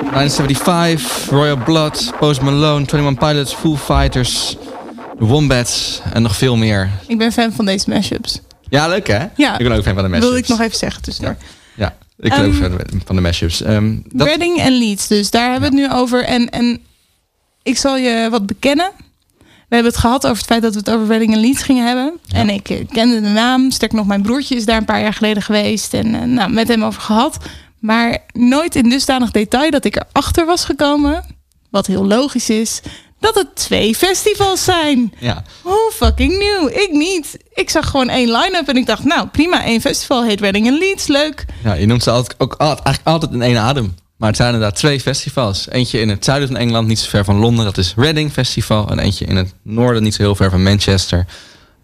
[0.01, 4.57] 975, Royal Blood, Post Malone, 21 Pilots, Foo Fighters,
[5.17, 6.89] The Wombats en nog veel meer.
[7.07, 8.39] Ik ben fan van deze mashups.
[8.69, 9.25] Ja, leuk hè?
[9.35, 9.57] Ja.
[9.57, 10.29] Ik ben ook fan van de mashups.
[10.29, 11.35] Wil ik nog even zeggen tussendoor.
[11.75, 13.61] Ja, ik ben ook Ehm, fan van de mashups.
[13.61, 16.23] Ehm dat, Reading en Leeds, dus daar hebben we het nu over.
[16.23, 16.81] En, en
[17.63, 18.91] ik zal je wat bekennen.
[19.39, 21.85] We hebben het gehad over het feit dat we het over Reading en Leeds gingen
[21.85, 22.19] hebben.
[22.31, 23.71] En ik eh, kende de naam.
[23.71, 25.93] Sterk nog, mijn broertje is daar een paar jaar geleden geweest.
[25.93, 27.37] En eh, nou, met hem over gehad.
[27.79, 31.23] Maar nooit in dusdanig detail dat ik erachter was gekomen.
[31.69, 32.81] Wat heel logisch is.
[33.19, 35.13] Dat het twee festivals zijn.
[35.19, 35.43] ja.
[35.61, 36.67] Hoe fucking nieuw.
[36.67, 37.37] Ik niet.
[37.53, 40.77] Ik zag gewoon één line-up en ik dacht, nou prima, één festival heet Reading en
[40.77, 41.07] Leeds.
[41.07, 41.45] Leuk.
[41.63, 43.95] ja, je noemt ze altijd, ook altijd, eigenlijk altijd in één adem.
[44.21, 45.69] Maar het zijn inderdaad twee festivals.
[45.69, 47.65] Eentje in het zuiden van Engeland, niet zo ver van Londen.
[47.65, 48.89] Dat is Reading Festival.
[48.89, 51.25] En eentje in het noorden, niet zo heel ver van Manchester.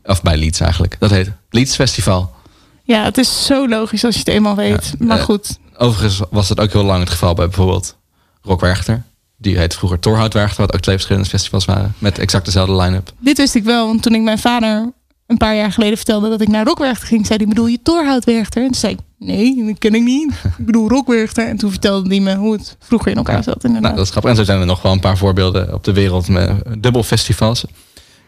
[0.03, 0.95] Of bij Leeds eigenlijk.
[0.99, 2.35] Dat heet Leeds Festival.
[2.83, 4.93] Ja, het is zo logisch als je het eenmaal weet.
[4.99, 5.57] maar eh, goed.
[5.77, 7.97] Overigens was dat ook heel lang het geval bij bijvoorbeeld
[8.41, 9.03] Rock Werchter.
[9.37, 11.95] Die heet vroeger Torhout Werchter, wat ook twee verschillende festivals waren.
[11.97, 13.11] Met exact dezelfde line-up.
[13.19, 14.93] Dit wist ik wel, want toen ik mijn vader
[15.27, 18.61] een paar jaar geleden vertelde dat ik naar Rockwerchter ging, zei hij, bedoel je Torhoutwerchter?
[18.61, 20.31] En toen zei ik, nee, dat ken ik niet.
[20.57, 21.47] Ik bedoel Rockwerchter.
[21.47, 23.55] En toen vertelde hij me hoe het vroeger in elkaar zat.
[23.63, 23.81] Inderdaad.
[23.81, 24.31] Nou, dat is grappig.
[24.31, 27.63] En zo zijn er nog wel een paar voorbeelden op de wereld met dubbel festivals.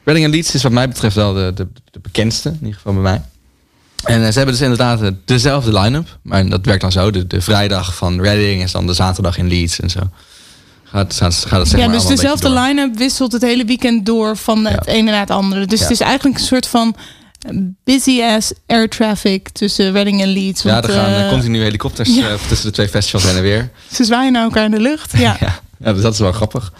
[0.04, 2.94] Reading en Leeds is wat mij betreft wel de, de, de bekendste, in ieder geval
[2.94, 3.22] bij mij.
[4.04, 6.18] En eh, ze hebben dus inderdaad eh, dezelfde line-up.
[6.22, 7.12] Maar dat werkt dan zo.
[7.12, 10.00] De, de vrijdag van Reading is dan de zaterdag in Leeds en zo.
[10.84, 14.38] Gaat, gaat, gaat het zeg ja, maar dus dezelfde line-up wisselt het hele weekend door
[14.38, 14.92] van het Ja.
[14.92, 15.66] ene naar het andere.
[15.66, 15.84] Dus Ja.
[15.86, 16.96] het is eigenlijk een soort van
[17.84, 20.62] busy ass air traffic tussen Reading en Leeds.
[20.62, 22.30] Ja, Want, er gaan eh, eh, continu helikopters ja.
[22.30, 23.70] eh, tussen de twee festivals heen en weer.
[23.92, 25.18] Ze zwaaien naar elkaar in de lucht.
[25.18, 25.38] Ja.
[25.40, 26.74] Ja, ja dus dat is wel grappig.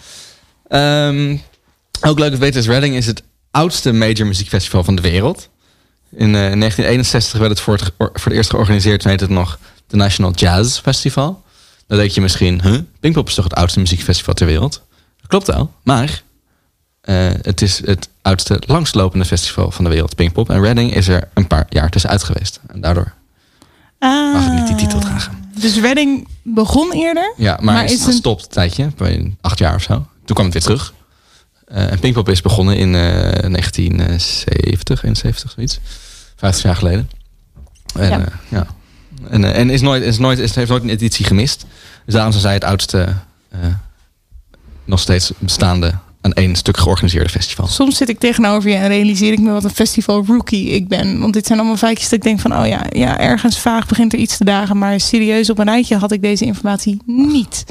[0.68, 1.36] Ehm,
[2.00, 5.48] ook leuk te weten is Reading is het oudste major muziekfestival van de wereld.
[6.10, 9.00] In eh, 1961 werd het voor, het voor het eerst georganiseerd.
[9.00, 11.42] Toen heette het nog de National Jazz Festival.
[11.86, 12.78] Dan denk je misschien, huh?
[13.00, 14.82] Pinkpop is toch het oudste muziekfestival ter wereld?
[15.20, 16.22] Dat klopt wel, maar
[17.42, 20.50] het is het oudste langstlopende festival van de wereld, Pinkpop.
[20.50, 22.60] En Reading is er een paar jaar tussenuit geweest.
[22.66, 23.12] En daardoor
[23.98, 25.48] mag het niet die titel dragen.
[25.60, 27.34] Dus Reading begon eerder.
[27.36, 30.06] Ja, maar, is, gestopt een tijdje, bij acht jaar of zo.
[30.24, 30.92] Toen kwam het weer terug.
[31.66, 33.00] Eh, en Pinkpop is begonnen in eh
[33.50, 35.80] 1970, 71, zoiets.
[36.36, 37.10] 50 jaar geleden.
[37.94, 38.66] En, Ja.
[39.28, 41.66] En, eh, en is nooit, is nooit, is, heeft nooit een editie gemist.
[42.04, 43.14] Dus daarom zijn zij het oudste,
[43.48, 43.58] eh,
[44.84, 47.66] nog steeds bestaande, aan één stuk georganiseerde festival.
[47.66, 51.20] Soms zit ik tegenover je en realiseer ik me wat een festival rookie ik ben.
[51.20, 54.12] Want dit zijn allemaal feitjes dat ik denk van, oh ja, ja, ergens vaag begint
[54.12, 54.78] er iets te dagen.
[54.78, 57.64] Maar serieus op een rijtje had ik deze informatie niet.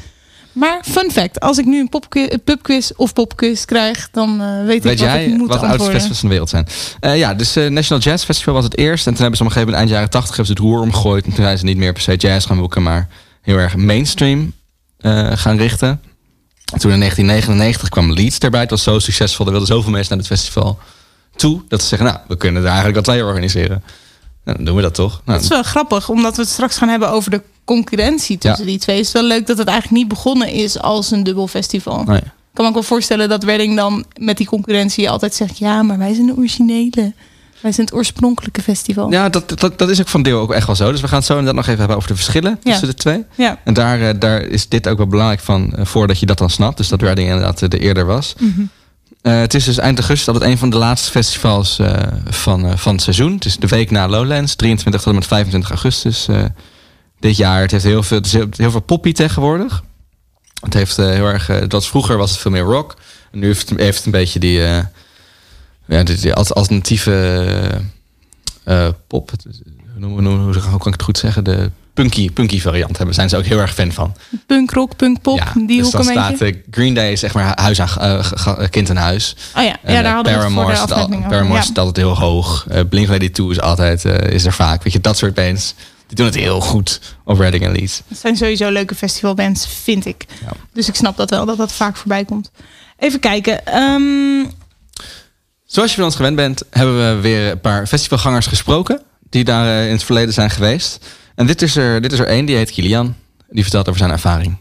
[0.53, 1.89] Maar fun fact, als ik nu een
[2.43, 5.65] pubquiz of popquiz krijg, dan eh, weet, Weet ik wat jij ik moet wat de
[5.65, 6.67] oudste festivals van de wereld zijn?
[6.99, 9.07] Eh, ja, dus eh National Jazz Festival was het eerst.
[9.07, 10.81] En toen hebben ze op een gegeven moment eind jaren 80 hebben ze het roer
[10.81, 11.25] omgegooid.
[11.25, 13.07] En toen zijn ze niet meer per se jazz gaan boeken, maar
[13.41, 14.53] heel erg mainstream
[15.33, 16.01] gaan richten.
[16.73, 18.59] En toen in 1999 kwam Leeds erbij.
[18.61, 19.45] Het was zo succesvol.
[19.45, 20.79] Er wilden zoveel mensen naar het festival
[21.35, 21.61] toe.
[21.67, 23.83] Dat ze zeggen, nou, we kunnen er eigenlijk al twee organiseren.
[24.45, 25.11] Nou, dan doen we dat toch.
[25.25, 28.65] Nou, Het is wel grappig, omdat we het straks gaan hebben over de concurrentie tussen
[28.65, 28.69] Ja.
[28.71, 28.97] die twee.
[28.97, 32.03] Het is wel leuk dat het eigenlijk niet begonnen is als een dubbel festival.
[32.03, 32.17] nee.
[32.19, 35.57] Ik kan me ook wel voorstellen dat Redding dan met die concurrentie altijd zegt...
[35.57, 37.13] ja, maar wij zijn de originele.
[37.61, 39.11] Wij zijn het oorspronkelijke festival.
[39.11, 40.91] Ja, dat, dat, dat is ook van deel ook echt wel zo.
[40.91, 42.69] Dus we gaan het zo inderdaad nog even hebben over de verschillen Ja.
[42.71, 43.23] tussen de twee.
[43.35, 43.59] Ja.
[43.63, 46.49] En daar, eh, daar is dit ook wel belangrijk van, eh, voordat je dat dan
[46.49, 46.77] snapt.
[46.77, 48.35] Dus dat Reading inderdaad eh, de eerder was.
[48.39, 48.61] Mhm.
[49.21, 51.93] Eh, het is dus eind augustus altijd een van de laatste festivals eh,
[52.29, 53.33] van, eh, van het seizoen.
[53.33, 56.43] Het is de week na Lowlands, 23 tot en met 25 augustus eh,
[57.19, 57.61] dit jaar.
[57.61, 59.83] Het heeft heel veel, het heel, veel poppy tegenwoordig.
[60.61, 62.95] Het heeft eh, heel erg, eh, het was, vroeger was het veel meer rock.
[63.31, 64.77] En nu heeft het, heeft het een beetje die, eh,
[65.89, 67.11] ja, die als- alternatieve
[68.65, 69.31] eh, eh, pop.
[69.49, 69.59] Is-
[69.99, 71.43] Hoe, hoe, hoe kan ik het goed zeggen?
[71.43, 73.15] De punky, punky variant hebben.
[73.15, 74.15] Zijn ze ook heel erg fan van.
[74.45, 77.51] Punk rock, punk pop, Ja, die dus dan staat eh, Green Day is zeg maar
[77.61, 79.35] huis aan, eh, kind aan huis.
[79.55, 81.27] Oh ja, En, ja eh, daar hadden we het voor de aflevering.
[81.27, 82.65] Paramore zit altijd heel hoog.
[82.71, 84.83] Uh, Blink-182 is altijd eh, is er vaak.
[84.83, 85.73] Weet je, dat soort bands.
[86.07, 88.01] Die doen het heel goed op Reading en Leeds.
[88.07, 90.25] Het zijn sowieso leuke festivalbands, vind ik.
[90.41, 90.51] Ja.
[90.73, 92.51] Dus ik snap dat wel, dat dat vaak voorbij komt.
[92.97, 93.65] Even kijken.
[93.65, 94.45] ehm,
[95.69, 99.01] Zoals je van ons gewend bent, hebben we weer een paar festivalgangers gesproken.
[99.29, 101.05] Die daar eh, in het verleden zijn geweest.
[101.35, 103.15] En dit is er, dit is er één, die heet Kilian.
[103.49, 104.57] Die vertelt over zijn ervaring.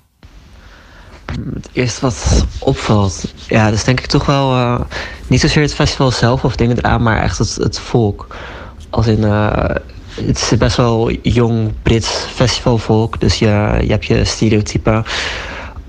[1.55, 4.81] Het eerste wat opvalt, ja, dat is denk ik toch wel eh,
[5.27, 8.37] niet zozeer het festival zelf of dingen eraan, maar echt het, het volk.
[8.91, 9.77] Als in, eh,
[10.15, 15.05] het is best wel jong Brits festivalvolk, dus je, je hebt je stereotype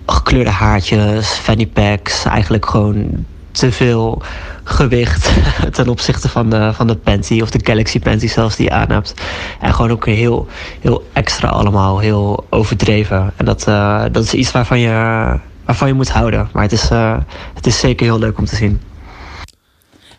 [0.06, 4.22] gekleurde haartjes, fanny packs, eigenlijk gewoon te veel
[4.70, 5.30] gewicht
[5.72, 9.14] ten opzichte van de, van de of de Galaxy panty zelfs die je aan hebt.
[9.60, 10.48] En gewoon ook heel,
[10.82, 13.34] heel extra allemaal, heel overdreven.
[13.36, 14.90] En dat, eh, dat is iets waarvan je,
[15.66, 16.50] waarvan je moet houden.
[16.54, 17.18] Maar het is, eh,
[17.54, 18.82] het is zeker heel leuk om te zien.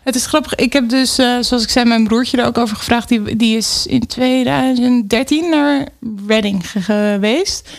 [0.03, 0.55] Het is grappig.
[0.55, 3.09] Ik heb dus, eh, zoals ik zei, mijn broertje er ook over gevraagd.
[3.09, 5.87] Die, die is in 2013 naar
[6.27, 7.69] Reading ge- geweest.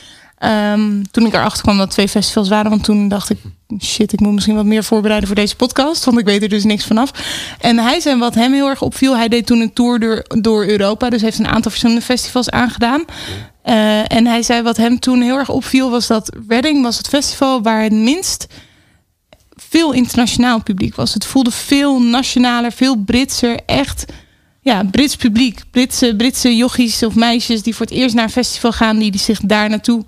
[0.43, 2.70] Ehm, toen ik erachter kwam dat twee festivals waren.
[2.70, 3.38] Want toen dacht ik,
[3.80, 6.05] shit, ik moet misschien wat meer voorbereiden voor deze podcast.
[6.05, 7.11] Want ik weet er dus niks vanaf.
[7.61, 9.16] En hij zei wat hem heel erg opviel.
[9.16, 11.11] Hij deed toen een tour door, door Europa.
[11.11, 13.05] Dus heeft een aantal verschillende festivals aangedaan.
[13.62, 17.09] Eh, en hij zei wat hem toen heel erg opviel was dat Reading was het
[17.09, 18.47] festival waar het minst
[19.55, 21.14] veel internationaal publiek was.
[21.14, 23.59] Het voelde veel nationaler, veel Britser.
[23.66, 24.05] Echt,
[24.61, 25.61] ja, Brits publiek.
[25.70, 29.20] Britse, Britse jochies of meisjes die voor het eerst naar een festival gaan, die, die
[29.20, 30.05] zich daar naartoe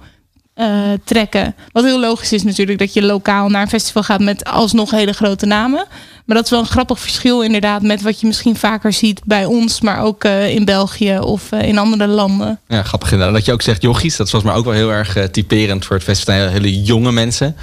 [0.55, 1.55] eh, trekken.
[1.72, 5.12] Wat heel logisch is natuurlijk dat je lokaal naar een festival gaat met alsnog hele
[5.12, 5.86] grote namen.
[6.24, 9.44] Maar dat is wel een grappig verschil inderdaad met wat je misschien vaker ziet bij
[9.44, 12.61] ons, maar ook eh, in België of eh, in andere landen.
[12.68, 13.34] Ja, grappig inderdaad.
[13.34, 15.96] Dat je ook zegt jochies, dat is volgens mij ook wel heel erg typerend voor
[15.96, 16.48] het festival.
[16.48, 17.57] Hele jonge mensen.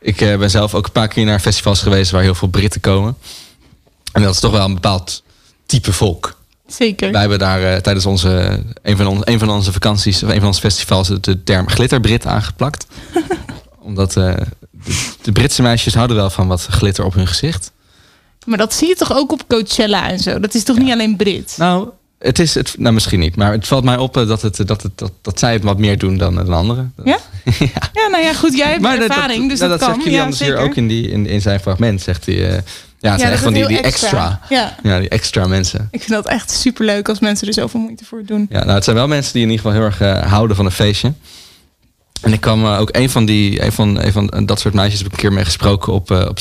[0.00, 3.16] Ik ben zelf ook een paar keer naar festivals geweest waar heel veel Britten komen.
[4.12, 5.22] En dat is toch wel een bepaald
[5.66, 6.41] type volk.
[6.66, 7.10] Zeker.
[7.12, 10.38] Wij hebben daar eh, tijdens onze, een, van onze, een van onze vakanties, of een
[10.38, 12.86] van onze festivals, de term glitterbrit aangeplakt.
[13.80, 14.34] Omdat eh,
[14.70, 17.72] de, de Britse meisjes houden wel van wat glitter op hun gezicht.
[18.46, 20.40] Maar dat zie je toch ook op Coachella en zo?
[20.40, 21.56] Dat is toch niet alleen Brits?
[21.56, 21.88] Nou,
[22.18, 24.82] het is het, nou misschien niet, maar het valt mij op eh, dat, het, dat,
[24.82, 26.94] het, dat, dat zij het wat meer doen dan, dan anderen.
[27.04, 27.18] Ja?
[27.92, 28.08] ja?
[28.10, 28.56] nou ja, goed.
[28.56, 29.98] Jij hebt Maar dat- ervaring, dus nou, dat, dat kan.
[29.98, 32.00] zegt Kilian ja, dus hier ook in, die, in, in zijn fragment.
[32.02, 32.62] Zegt hij,
[33.02, 34.40] ja, het zijn echt van die, die extra.
[34.48, 34.76] Ja.
[34.82, 35.88] Ja, die extra mensen.
[35.90, 38.46] Ik vind dat echt superleuk als mensen er zoveel moeite voor doen.
[38.50, 40.64] Ja, nou, het zijn wel mensen die in ieder geval heel erg eh, houden van
[40.64, 41.12] een feestje.
[42.20, 44.98] En ik kwam eh, ook een van, die, een van, een van dat soort meisjes
[44.98, 46.38] heb ik een keer mee gesproken op, eh op.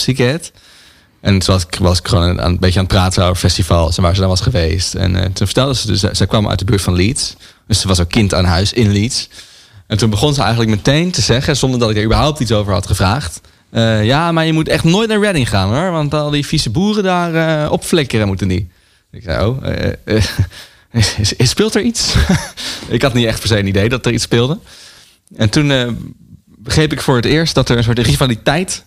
[1.21, 4.03] En toen was ik, was ik gewoon een beetje aan het praten over festivals en
[4.03, 4.95] waar ze dan was geweest.
[4.95, 7.35] En toen vertelde ze dus, zij kwam uit de buurt van Leeds.
[7.67, 9.29] Dus ze was ook kind aan huis in Leeds.
[9.87, 12.73] En toen begon ze eigenlijk meteen te zeggen, zonder dat ik er überhaupt iets over
[12.73, 13.41] had gevraagd.
[13.71, 15.91] Eh, ja, maar je moet echt nooit naar Reading gaan hoor.
[15.91, 18.71] Want al die vieze boeren daar eh opflikkeren moeten die.
[19.11, 19.93] Ik zei, oh, eh,
[20.91, 22.15] is, is- is- speelt er iets?
[22.89, 24.57] ik had niet echt per se een idee dat er iets speelde.
[25.35, 25.97] En toen
[26.45, 28.85] begreep ik voor het eerst dat er een soort rivaliteit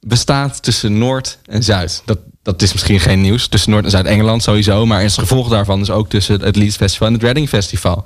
[0.00, 2.02] bestaat tussen Noord en Zuid.
[2.04, 3.48] Dat, dat is misschien geen nieuws.
[3.48, 4.86] Tussen Noord en Zuid-Engeland sowieso.
[4.86, 8.04] Maar als gevolg daarvan dus ook tussen het Leeds Festival en het Reading Festival.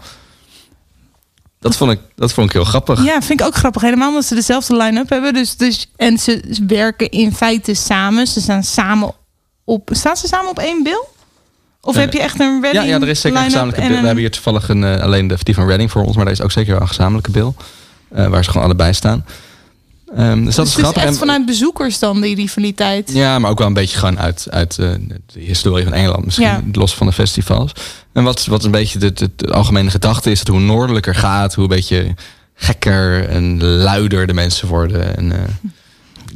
[1.60, 3.04] Dat vond ik, dat vond ik heel grappig.
[3.04, 3.82] Ja, vind ik ook grappig.
[3.82, 5.32] Helemaal omdat ze dezelfde line-up hebben.
[5.34, 8.26] Dus, dus, en ze werken in feite samen.
[8.26, 9.12] Ze staan samen
[9.64, 9.88] op...
[9.92, 11.08] Staan ze samen op één bil?
[11.80, 13.88] Of Eh, heb je echt een Reading Ja, ja, er is zeker een gezamenlijke en
[13.88, 13.96] bil.
[14.00, 16.16] We hebben hier toevallig een, eh, alleen de, die van Reading voor ons.
[16.16, 17.54] Maar er is ook zeker een gezamenlijke bil.
[18.08, 19.24] eh, waar ze gewoon allebei staan.
[20.16, 21.02] Ehm, dus dat Dus is het is grappig.
[21.02, 23.10] echt En- vanuit bezoekers dan, die rivaliteit.
[23.12, 24.88] Ja, maar ook wel een beetje gewoon uit, uit eh,
[25.32, 26.24] de historie van Engeland.
[26.24, 26.62] Misschien Ja.
[26.72, 27.72] los van de festivals.
[28.12, 30.38] En wat, wat een beetje de, de, de algemene gedachte is...
[30.38, 32.14] dat hoe noordelijker gaat, hoe een beetje
[32.54, 35.16] gekker en luider de mensen worden.
[35.16, 35.38] En eh,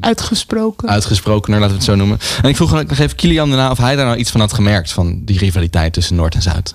[0.00, 0.88] Uitgesproken.
[0.88, 2.18] uitgesprokener, laten we het zo noemen.
[2.42, 4.92] En ik vroeg nog even Kilian daarna of hij daar nou iets van had gemerkt...
[4.92, 6.74] van die rivaliteit tussen Noord en Zuid.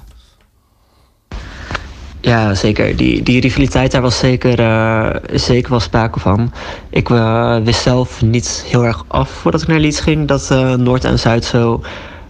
[2.22, 2.96] Ja, zeker.
[2.96, 6.54] Die, die rivaliteit daar was zeker, eh, zeker wel sprake van.
[6.90, 10.74] Ik eh, wist zelf niet heel erg af voordat ik naar Leeds ging dat eh,
[10.74, 11.82] Noord en Zuid zo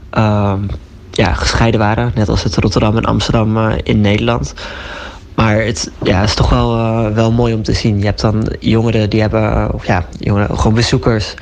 [0.09, 0.59] ehm,
[1.11, 2.11] ja, gescheiden waren.
[2.15, 4.53] Net als het Rotterdam en Amsterdam in Nederland.
[5.35, 6.73] Maar het ja, is toch wel,
[7.13, 7.99] wel mooi om te zien.
[7.99, 11.35] Je hebt dan jongeren die hebben, of ja, jongeren, gewoon bezoekers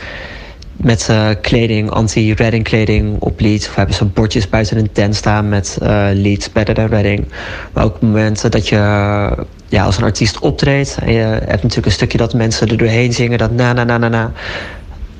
[0.77, 3.67] met eh, kleding, anti-Reading kleding op Leeds.
[3.67, 7.25] Of hebben ze bordjes buiten een tent staan met eh Leeds better than Reading.
[7.73, 8.75] Maar ook momenten dat je
[9.67, 10.97] ja, als een artiest optreedt.
[11.01, 13.37] En je hebt natuurlijk een stukje dat mensen er doorheen zingen.
[13.37, 14.31] Dat na na na na na.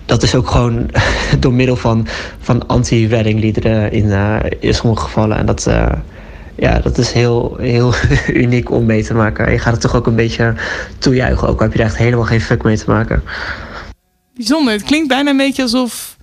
[0.05, 0.89] Dat is ook gewoon
[1.39, 2.08] door middel van,
[2.39, 5.38] van anti-Reading liederen in, eh, in sommige gevallen.
[5.38, 5.70] En dat,
[6.55, 7.93] ja, dat is heel, heel
[8.43, 9.51] uniek om mee te maken.
[9.51, 10.53] Je gaat het toch ook een beetje
[10.97, 11.47] toejuichen.
[11.47, 13.24] Ook al heb je er echt helemaal geen fuck mee te maken.
[14.38, 14.73] Bijzonder.
[14.73, 16.17] Het klinkt bijna een beetje alsof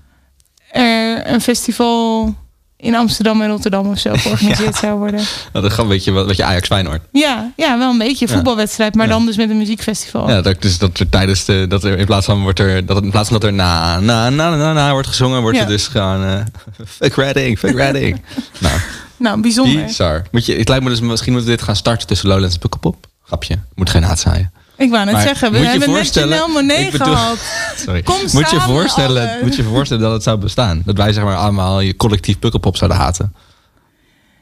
[0.70, 2.34] er een festival
[2.76, 5.20] in Amsterdam en Rotterdam of zo georganiseerd zou worden.
[5.20, 7.02] Nou, dat is gewoon een beetje wat, wat je Ajax Feyenoord.
[7.12, 8.28] Ja, ja, wel een beetje.
[8.28, 10.28] Voetbalwedstrijd, maar dan dus met een muziekfestival.
[10.28, 13.02] Ja, dat, dus dat er tijdens de, dat er in plaats van wordt er, dat
[13.02, 15.62] in plaats van dat er na, na, na, na, na wordt gezongen, wordt Ja.
[15.62, 16.40] er dus gewoon, eh
[16.98, 18.20] fuck Reading, fuck Reading.
[18.60, 18.80] nou,
[19.16, 19.84] Nou, bijzonder.
[19.84, 20.22] bizar.
[20.30, 22.60] Moet je, het lijkt me dus, misschien moeten we dit gaan starten tussen Lowlands en
[22.60, 23.06] Pukkelpop.
[23.22, 24.52] Grapje, moet geen haat zaaien.
[24.76, 27.38] Ik wou net Maar zeggen, we hebben net Monet ik bedoel- gehad.
[27.84, 28.02] Sorry.
[28.02, 29.38] Kom moet, je voorstellen, alle.
[29.42, 30.82] moet je voorstellen dat het zou bestaan?
[30.84, 33.34] Dat wij zeg maar allemaal je collectief Pukkelpop zouden haten.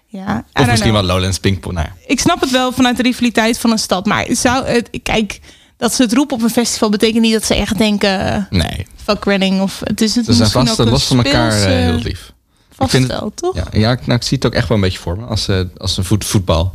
[0.06, 1.04] Ja, Of misschien know.
[1.06, 1.72] wel Lowlands Pinkpop.
[1.72, 1.94] Nou ja.
[2.06, 4.06] Ik snap het wel vanuit de rivaliteit van een stad.
[4.06, 5.40] Maar zou het, kijk,
[5.76, 8.46] dat ze het roepen op een festival betekent niet dat ze echt denken...
[8.50, 9.60] Nee, Fuck Reading.
[9.60, 12.32] Of het is het ze zijn vast een los van elkaar eh, heel lief.
[12.78, 13.54] Ik vind het- Vaststel, toch?
[13.54, 15.48] Ja, ja ik, nou, ik zie het ook echt wel een beetje voor me als,
[15.48, 16.74] eh, als een voet, voetbal.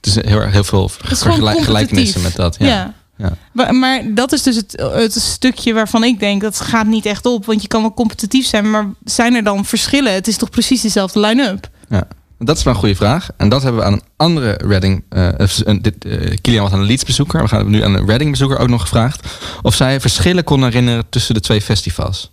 [0.00, 2.56] Het is heel, erg- heel veel vergelijk- gelijkenissen met dat.
[2.58, 2.66] Ja.
[2.66, 2.94] Ja.
[3.16, 3.36] Ja.
[3.52, 7.26] Maar, maar dat is dus het, het stukje waarvan ik denk dat gaat niet echt
[7.26, 7.46] op.
[7.46, 10.12] Want je kan wel competitief zijn, maar zijn er dan verschillen?
[10.12, 11.68] Het is toch precies dezelfde line-up?
[11.88, 12.06] Ja,
[12.38, 13.28] dat is wel een goede vraag.
[13.36, 15.04] En dat hebben we aan een andere Reading...
[15.08, 17.42] eh, of een- dit, eh, Kilian was aan een Leeds bezoeker.
[17.42, 19.26] We gaan nu aan een Reading bezoeker ook nog gevraagd...
[19.62, 22.30] of zij verschillen kon herinneren tussen de twee festivals.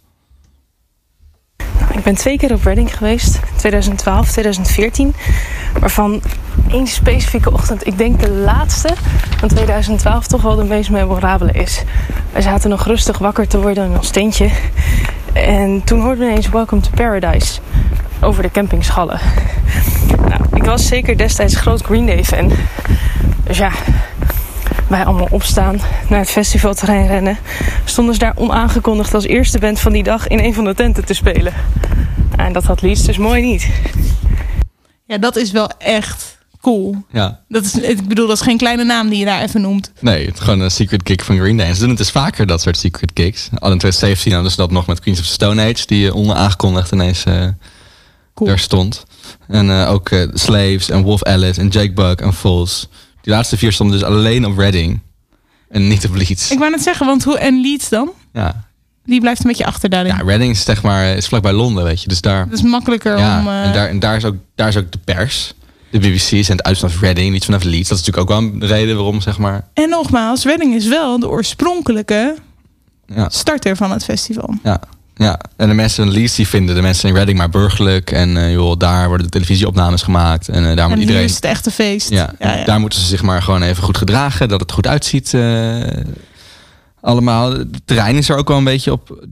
[1.98, 5.16] Ik ben twee keer op Reading geweest, 2012, 2014.
[5.80, 6.22] Waarvan
[6.72, 8.90] één specifieke ochtend, ik denk de laatste
[9.38, 11.84] van 2012, toch wel de meest memorabele is.
[12.32, 14.50] Wij zaten nog rustig wakker te worden in ons tentje.
[15.34, 17.60] En toen hoorden we ineens Welcome to Paradise
[18.22, 19.20] over de campingschallen.
[20.28, 22.52] Nou, ik was zeker destijds groot Green Day fan.
[23.44, 23.72] Dus ja,
[24.90, 25.80] wij allemaal opstaan,
[26.10, 27.38] naar het festivalterrein rennen.
[27.86, 31.06] Stonden ze daar onaangekondigd als eerste band van die dag in een van de tenten
[31.06, 31.54] te spelen.
[32.36, 33.68] En dat had Leeds dus mooi niet.
[35.06, 36.96] Ja, dat is wel echt cool.
[37.12, 37.40] Ja.
[37.48, 39.92] Dat is, ik bedoel, dat is geen kleine naam die je daar even noemt.
[40.00, 41.68] Nee, het is gewoon een secret kick van Green Day.
[41.68, 43.50] En ze doen het dus vaker, dat soort secret kicks.
[43.50, 45.86] Al in 2017 hadden ze dat nog met Queens of the Stone Age...
[45.86, 47.48] die eh, onaangekondigd ineens eh
[48.46, 49.04] daar stond.
[49.48, 52.88] En eh, ook eh, Slaves en Wolf Alice en Jake Bug en Falls.
[53.28, 55.00] Die laatste vier stonden dus alleen op Reading.
[55.70, 56.52] En niet op Leeds.
[56.52, 58.10] Ik wou net zeggen, want hoe en Leeds dan?
[58.34, 58.64] Ja.
[59.06, 60.16] Die blijft een beetje achter daarin.
[60.16, 62.08] ja, Reading is zeg maar is vlakbij Londen, weet je.
[62.08, 62.50] Dus daar...
[62.50, 63.48] Dat is makkelijker Ja, om...
[63.48, 65.54] eh, en, daar, en daar, is ook, daar is ook de pers.
[65.92, 67.90] De BBC zendt uit vanaf Reading, niet vanaf Leeds.
[67.90, 69.68] Dat is natuurlijk ook wel een reden waarom, zeg maar...
[69.74, 72.36] En nogmaals, Reading is wel de oorspronkelijke
[73.06, 73.30] Ja.
[73.30, 74.54] starter van het festival.
[74.64, 74.80] Ja,
[75.18, 75.40] ja.
[75.56, 78.12] en de mensen in Leeds die vinden de mensen in Reading maar burgerlijk.
[78.12, 80.50] En eh, joh, daar worden de televisieopnames gemaakt.
[80.50, 81.22] En eh, daar moet en iedereen...
[81.22, 82.10] hier is het echte feest.
[82.10, 82.66] ja, ja, ja.
[82.66, 84.50] daar moeten ze zich maar gewoon even goed gedragen.
[84.50, 85.34] Dat het goed uitziet.
[85.34, 85.82] eh,
[87.02, 87.52] allemaal.
[87.52, 89.28] Het terrein is er ook wel een beetje op...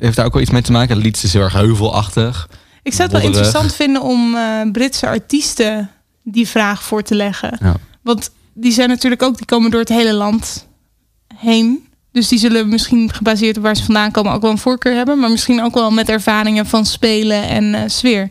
[0.00, 0.96] Heeft daar ook wel iets mee te maken.
[0.96, 2.48] Leeds is heel erg heuvelachtig.
[2.82, 4.36] Ik zou het wel interessant vinden om
[4.72, 5.90] Britse artiesten
[6.22, 7.58] die vraag voor te leggen.
[7.60, 7.76] Ja.
[8.02, 10.66] Want die zijn natuurlijk ook, die komen door het hele land
[11.36, 11.88] heen.
[12.12, 15.18] Dus die zullen misschien gebaseerd op waar ze vandaan komen ook wel een voorkeur hebben.
[15.18, 18.30] Maar misschien ook wel met ervaringen van spelen en eh, sfeer.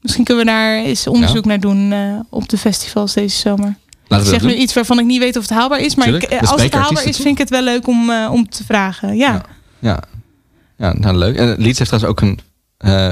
[0.00, 3.76] Misschien kunnen we daar eens onderzoek naar doen eh, op de festivals deze zomer.
[4.06, 5.94] Laten ik zeg nu iets waarvan ik niet weet of het haalbaar is.
[5.94, 8.64] Maar ik, als het haalbaar is, vind ik het wel leuk om, eh, om te
[8.64, 9.16] vragen.
[9.16, 9.42] Ja.
[9.78, 10.02] Ja,
[10.76, 11.36] ja nou, leuk.
[11.36, 12.38] En Leeds heeft trouwens ook een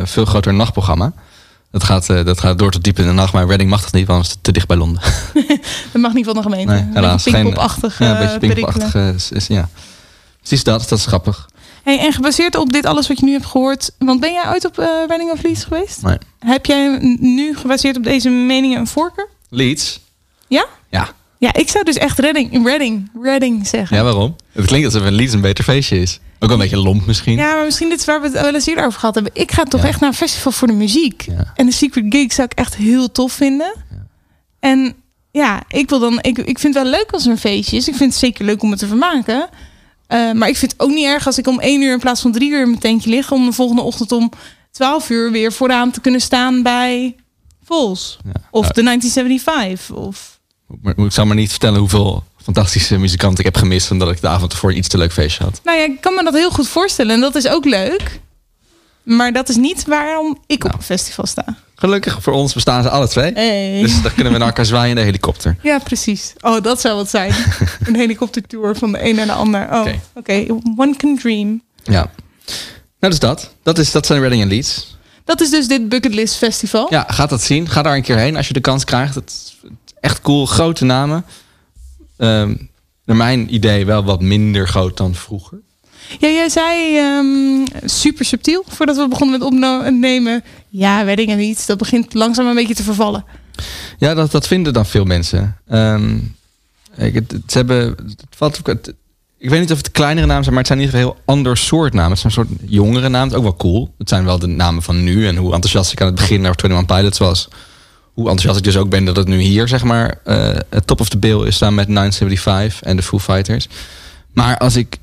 [0.07, 1.13] veel groter nachtprogramma.
[1.71, 3.33] Dat gaat, eh, dat gaat door tot diep in de nacht.
[3.33, 5.03] Maar Reading mag dat niet, want het is te dicht bij Londen.
[5.93, 6.73] dat mag niet van de gemeente.
[6.73, 7.13] Nee, een helaas.
[7.13, 7.99] beetje Geen- pinkpopachtig.
[7.99, 8.95] Ja, een eh, beetje pinkpopachtig.
[9.15, 9.69] is- is- ja.
[10.39, 11.49] Precies dat, dat is grappig.
[11.83, 14.65] Hey, en gebaseerd op dit alles wat je nu hebt gehoord, want ben jij ooit
[14.65, 16.03] op eh Reading of Leeds geweest?
[16.03, 16.19] Nee.
[16.39, 19.29] Heb jij nu gebaseerd op deze meningen een voorkeur?
[19.49, 20.01] Leeds?
[20.49, 20.67] Ja?
[20.89, 21.09] Ja.
[21.39, 23.97] Ja, ik zou dus echt Reading, Reading, Reading zeggen.
[23.97, 24.37] Ja, waarom?
[24.53, 26.21] Het klinkt alsof een Leeds een beter feestje is.
[26.39, 27.37] Ook wel een beetje lomp misschien.
[27.39, 29.33] Ja, maar misschien dit is waar we het wel eens eerder over gehad hebben.
[29.35, 31.27] Ik ga toch echt naar een festival voor de muziek.
[31.55, 33.75] En de Secret Gig zou ik echt heel tof vinden.
[34.61, 34.95] En
[35.31, 36.19] ja, ik wil dan.
[36.23, 37.89] Ik, ik vind het wel leuk als er een feestje is.
[37.89, 39.49] Ik vind het zeker leuk om het te vermaken.
[40.07, 42.21] Eh, maar ik vind het ook niet erg als ik om één uur in plaats
[42.21, 43.33] van drie uur in mijn tentje lig.
[43.33, 44.31] Om de volgende ochtend om
[44.71, 47.17] 12 uur weer vooraan te kunnen staan bij
[47.65, 48.19] Vols.
[48.51, 48.73] Of Ja.
[48.73, 49.97] de 1975.
[49.97, 50.38] Of
[50.83, 53.91] ik zou maar niet vertellen hoeveel fantastische muzikanten ik heb gemist.
[53.91, 55.61] Omdat ik de avond ervoor een iets te leuk feestje had.
[55.65, 57.15] Nou ja, ik kan me dat heel goed voorstellen.
[57.15, 58.21] En dat is ook leuk.
[59.03, 61.45] Maar dat is niet waarom ik op een festival sta.
[61.75, 63.33] Gelukkig voor ons bestaan ze alle twee.
[63.33, 63.83] Hey.
[63.83, 65.57] Dus dan kunnen we naar elkaar zwaaien in de helikopter.
[65.63, 66.33] Ja, precies.
[66.41, 67.33] Oh, dat zou wat zijn.
[67.87, 69.69] een helikoptertour van de een naar de ander.
[69.73, 70.47] Oh, oké.
[70.77, 71.63] One can dream.
[71.83, 72.11] Ja.
[73.01, 73.55] Nou, dus dat.
[73.63, 74.97] Dat, is, dat zijn Reading en Leeds.
[75.25, 76.87] Dat is dus dit Bucketlist Festival.
[76.91, 77.69] Ja, ga dat zien.
[77.69, 79.15] Ga daar een keer heen als je de kans krijgt.
[79.15, 79.55] Het
[80.01, 80.47] echt cool.
[80.47, 81.25] Grote namen.
[82.17, 82.55] Ehm,
[83.05, 85.59] naar mijn idee wel wat minder groot dan vroeger.
[86.19, 90.45] Ja, jij zei ehm, super subtiel voordat we begonnen met opnemen.
[90.69, 91.67] Ja, wedding en iets.
[91.67, 93.25] Dat begint langzaam een beetje te vervallen.
[93.99, 95.57] Ja, dat, dat vinden dan veel mensen.
[95.69, 96.17] Ehm,
[96.97, 98.95] ik, het, het- ze hebben, het valt het-
[99.39, 101.35] ik weet niet of het kleinere namen zijn, maar het zijn in ieder geval heel
[101.35, 102.11] ander soort namen.
[102.11, 103.37] Het zijn een soort jongere namen.
[103.37, 103.95] Ook wel cool.
[103.99, 105.27] Het zijn wel de namen van nu.
[105.27, 107.49] En hoe enthousiast ik aan het begin naar 21 Pilots was.
[108.19, 110.19] Hoe enthousiast ik dus ook ben dat het nu hier, zeg maar,
[110.71, 113.69] het top of the bill is staan met 975 en de Foo Fighters.
[114.33, 114.97] Maar als ik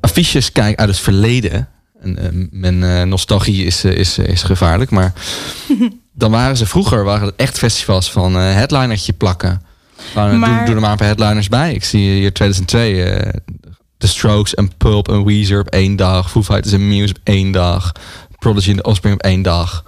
[0.00, 1.68] affiches kijk uit het verleden.
[2.00, 5.12] En, eh, mijn eh, nostalgie is, is, is gevaarlijk, maar
[6.12, 9.62] dan waren ze vroeger waren het echt festivals van headlinertje plakken.
[10.14, 11.74] Maar- doe, doe er maar een paar headliners bij.
[11.74, 13.32] Ik zie hier 2002 eh
[13.98, 16.30] The Strokes en Pulp en Weezer op één dag.
[16.30, 17.92] Foo Fighters en Muse op één dag.
[18.38, 19.84] Prodigy en The Offspring op één dag.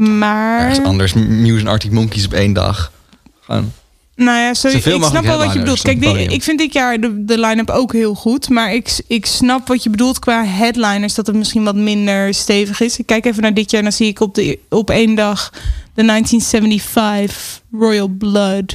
[0.00, 1.12] Maar, Ergens anders.
[1.12, 2.92] Muse en Arctic Monkeys op één dag.
[3.40, 3.72] Gewoon.
[4.16, 5.82] nou ja, sorry, Zoveel ik snap wel wat je bedoelt.
[5.82, 8.48] Kijk, die- ik vind dit jaar de, de line-up ook heel goed.
[8.48, 11.14] Maar ik, ik snap wat je bedoelt qua headliners.
[11.14, 12.98] Dat het misschien wat minder stevig is.
[12.98, 13.82] Ik kijk even naar dit jaar.
[13.82, 15.50] Dan zie ik op, de, op één dag
[15.94, 18.74] de 1975 Royal Blood.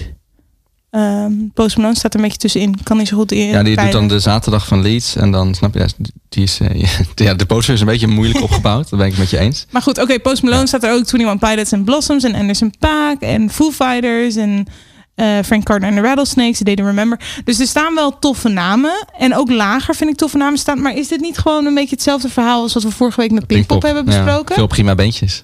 [0.89, 2.83] Ehm Post Malone staat er een beetje tussenin.
[2.83, 3.47] Kan niet zo goed in.
[3.47, 5.15] Ja, die doet dan de zaterdag van Leeds.
[5.15, 5.85] En dan, snap je,
[6.29, 6.85] die is, eh,
[7.15, 8.89] ja, de poster is een beetje moeilijk opgebouwd.
[8.89, 9.65] Dat ben ik met je eens.
[9.69, 13.21] Maar goed, oké, Post Malone staat er ook 21 Pilots en Blossoms en Anderson Paak
[13.21, 14.67] en Foo Fighters en
[15.15, 17.19] eh, Frank Carter en de Rattlesnakes, They Didn't Remember.
[17.43, 20.81] Dus er staan wel toffe namen en ook lager vind ik toffe namen staan.
[20.81, 23.47] Maar is dit niet gewoon een beetje hetzelfde verhaal als wat we vorige week met
[23.47, 24.49] Pinkpop hebben besproken?
[24.49, 25.43] Ja, veel prima beentjes.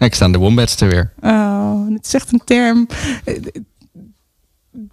[0.00, 1.12] Kijk, staan de Wombats er weer.
[1.22, 2.88] Oh, dit is echt een term.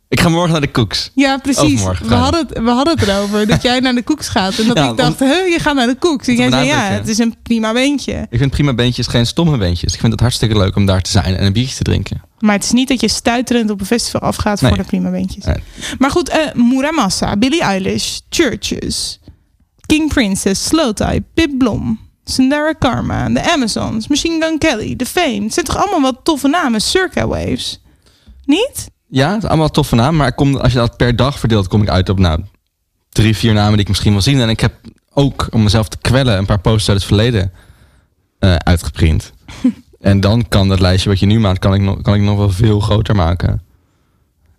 [0.10, 1.12] Ik ga morgen naar de Cooks.
[1.16, 1.84] Ja, precies.
[1.84, 4.58] We hadden, het, we hadden het erover dat jij naar de koeks gaat.
[4.60, 6.28] En dat Ja, ik dacht, je gaat naar de koeks.
[6.28, 8.28] En jij zei, ja, het is een prima beentje.
[8.30, 9.94] Ik vind prima beentjes geen stomme beentjes.
[9.94, 12.22] Ik vind het hartstikke leuk om daar te zijn en een biertje te drinken.
[12.40, 14.70] Maar het is niet dat je stuiterend op een festival afgaat Nee.
[14.72, 15.46] voor de prima beentjes.
[15.46, 15.56] Nee.
[16.00, 19.20] Maar goed, eh Muramasa, Billie Eilish, Churches,
[19.86, 22.00] King Princess, Slowthai, Pip Blom,
[22.30, 25.44] Sundara Karma, The Amazons, Machine Gun Kelly, The Fame.
[25.44, 26.82] Het zijn toch allemaal wat toffe namen?
[26.82, 27.82] Circa Waves.
[28.46, 28.90] Niet?
[29.08, 30.16] Ja, het is allemaal toffe naam.
[30.16, 32.42] Maar ik kom, als je dat per dag verdeelt, kom ik uit op nou,
[33.10, 34.40] drie, vier namen die ik misschien wil zien.
[34.40, 34.74] En ik heb
[35.14, 37.52] ook, om mezelf te kwellen, een paar posters uit het verleden
[38.40, 39.34] eh, uitgeprint.
[40.00, 42.38] en dan kan dat lijstje wat je nu maakt, kan ik nog, kan ik nog
[42.38, 43.62] wel veel groter maken.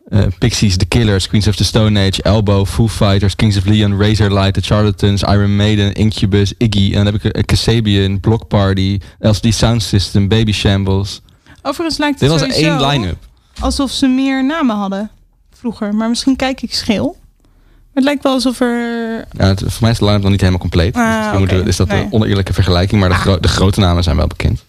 [0.09, 4.00] Eh, Pixies, The Killers, Queens of the Stone Age, Elbow, Foo Fighters, Kings of Leon,
[4.00, 6.94] Razorlight, The Charlatans, Iron Maiden, Incubus, Iggy.
[6.94, 11.20] En dan heb ik Kasabian, Block Party, LCD Sound System, Baby Shambles.
[11.62, 13.16] Overigens lijkt Dit het was sowieso één line-up.
[13.61, 15.11] alsof ze meer namen hadden
[15.52, 15.94] vroeger.
[15.94, 17.16] Maar misschien kijk ik scheel.
[17.46, 19.16] Maar het lijkt wel alsof er...
[19.38, 20.94] Ja, het, voor mij is de line-up nog niet helemaal compleet.
[20.94, 22.02] Ah, dus we- is dat Nee.
[22.02, 23.00] een oneerlijke vergelijking.
[23.00, 24.64] Maar de, gro- de grote namen zijn wel bekend.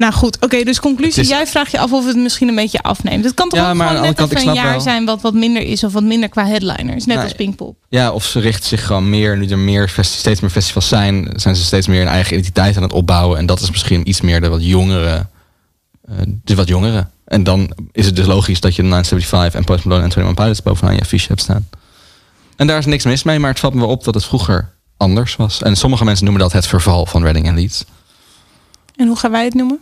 [0.00, 1.22] Nou goed, oké, dus conclusie.
[1.22, 3.24] Is- Jij vraagt je af of het misschien een beetje afneemt.
[3.24, 4.80] Het kan toch Ja, ook gewoon net kant, een jaar wel.
[4.80, 7.06] zijn wat wat minder is of wat minder qua headliners.
[7.06, 7.24] Net Nee.
[7.24, 7.76] als Pinkpop.
[7.88, 11.56] Ja, of ze richten zich gewoon meer, nu er meer steeds meer festivals zijn, zijn
[11.56, 13.38] ze steeds meer een eigen identiteit aan het opbouwen.
[13.38, 15.26] En dat is misschien iets meer de wat jongere.
[16.08, 17.06] eh, de wat jongere.
[17.24, 20.34] En dan is het dus logisch dat je de 975 en Post Malone en 21
[20.44, 21.68] Pilots bovenaan je affiche hebt staan.
[22.56, 25.36] En daar is niks mis mee, maar het valt me op dat het vroeger anders
[25.36, 25.62] was.
[25.62, 27.84] En sommige mensen noemen dat het verval van Reading en Leeds.
[28.96, 29.80] En hoe gaan wij het noemen?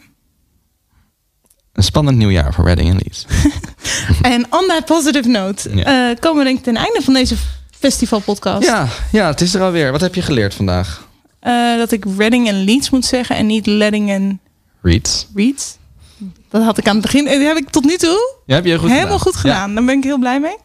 [1.78, 3.26] Een spannend nieuwjaar voor Reading en Leeds.
[4.22, 6.10] En on that positive note Ja.
[6.10, 7.34] eh, komen we denk ik ten einde van deze
[7.78, 8.66] festivalpodcast.
[8.66, 9.92] Ja, ja, het is er alweer.
[9.92, 11.06] Wat heb je geleerd vandaag?
[11.40, 14.40] Eh, dat ik Reading en Leeds moet zeggen en niet Ledding en
[14.82, 15.26] Reeds.
[15.34, 15.76] Reeds.
[16.50, 17.26] Dat had ik aan het begin.
[17.26, 19.20] eh, Die heb ik tot nu toe Ja, heb je goed helemaal gedaan.
[19.32, 19.74] goed gedaan.
[19.74, 20.56] Daar ben ik heel blij mee.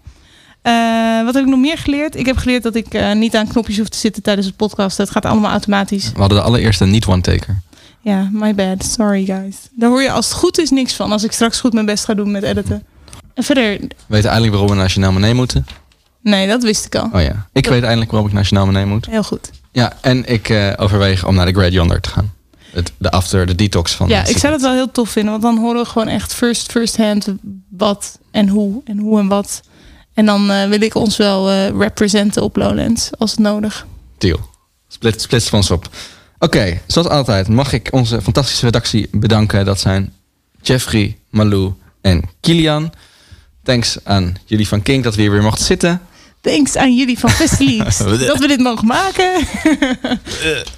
[0.62, 2.16] Eh, wat heb ik nog meer geleerd?
[2.16, 4.98] Ik heb geleerd dat ik eh, niet aan knopjes hoef te zitten tijdens het podcast.
[4.98, 6.12] Het gaat allemaal automatisch.
[6.14, 7.62] We hadden de allereerste niet-one-taker.
[8.04, 8.84] Ja, my bad.
[8.86, 9.56] Sorry guys.
[9.72, 11.12] Daar hoor je als het goed is niks van.
[11.12, 12.84] Als ik straks goed mijn best ga doen met editen.
[13.34, 15.66] En verder, We weten eindelijk waarom we Nationaal Monee moeten.
[16.22, 17.10] nee, dat wist ik al.
[17.14, 17.48] Oh ja.
[17.54, 19.06] Ik weet eindelijk waarom ik Nationaal Monee moet.
[19.06, 19.50] Heel goed.
[19.72, 22.34] Ja, en ik eh, overweeg om naar de Great Yonder te gaan.
[22.72, 24.08] Het, de after, de detox van.
[24.08, 25.32] Ja, ik zou dat wel heel tof vinden.
[25.32, 27.28] Want dan horen we gewoon echt first, first hand
[27.70, 29.62] wat en hoe en hoe en wat.
[30.14, 33.86] En dan eh, wil ik ons wel eh representen op Lowlands als het nodig.
[34.18, 34.40] Deal.
[34.88, 35.90] Split, splits van ons op.
[36.44, 39.66] Oké, zoals altijd mag ik onze fantastische redactie bedanken.
[39.66, 40.14] Dat zijn
[40.62, 42.92] Jeffrey, Malou en Kilian.
[43.64, 46.02] Thanks aan jullie van King dat we hier weer mochten zitten.
[46.42, 49.32] Thanks aan jullie van Festileaks dat we dit mogen maken.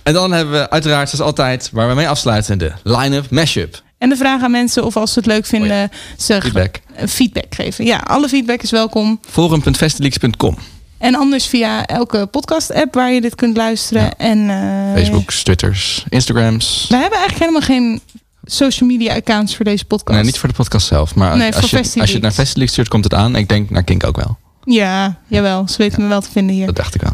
[0.03, 3.83] En dan hebben we uiteraard, zoals altijd, waar we mee afsluiten, de line-up mashup.
[3.97, 6.79] En de vraag aan mensen of als ze het leuk vinden, ze Feedback.
[6.95, 7.85] eh, feedback geven.
[7.85, 9.19] Ja, alle feedback is welkom.
[9.29, 10.57] Forum.festileaks.com.
[10.97, 14.17] En anders via elke podcast-app waar je dit kunt luisteren.
[14.17, 16.85] En, eh, Facebooks, Twitters, Instagrams.
[16.89, 18.01] We hebben eigenlijk helemaal geen
[18.43, 20.17] social media accounts voor deze podcast.
[20.17, 21.15] Nee, niet voor de podcast zelf.
[21.15, 23.35] Maar Nee, als, je, als je het naar Festileaks stuurt, komt het aan.
[23.35, 24.37] Ik denk naar Kink ook wel.
[24.63, 25.67] Ja, jawel.
[25.67, 26.65] Ze weten me wel te vinden hier.
[26.65, 27.13] Dat dacht ik al.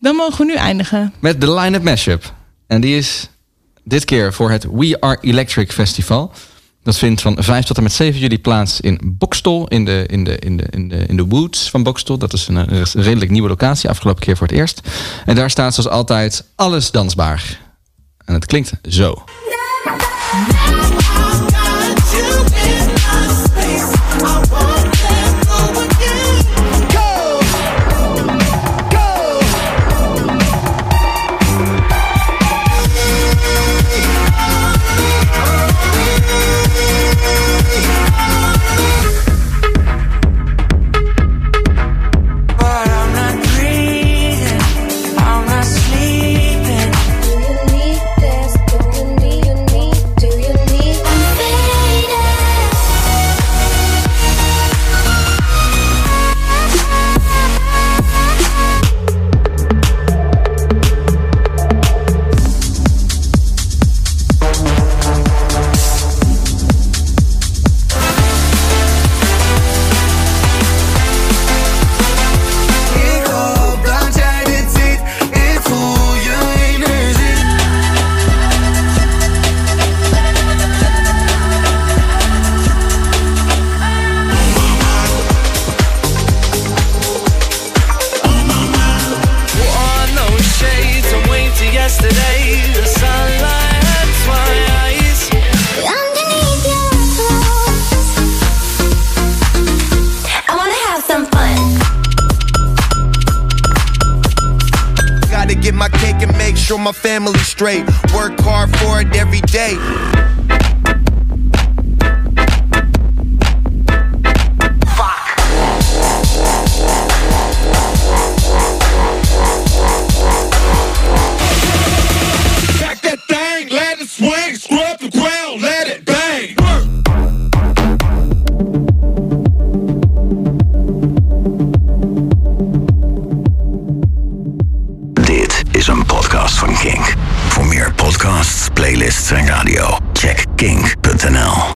[0.00, 1.12] Dan mogen we nu eindigen.
[1.18, 2.34] Met de line-up mashup.
[2.66, 3.28] En die is
[3.84, 6.32] dit keer voor het We Are Electric Festival.
[6.82, 9.68] Dat vindt van 5 tot en met 7 juli plaats in Bokstol.
[9.68, 12.18] In de, in de, in de, in de, in de Woods van Bokstol.
[12.18, 13.88] Dat is een, redelijk nieuwe locatie.
[13.88, 14.80] Afgelopen keer voor het eerst.
[15.24, 17.60] En daar staat zoals altijd alles dansbaar.
[18.24, 19.24] En het klinkt zo.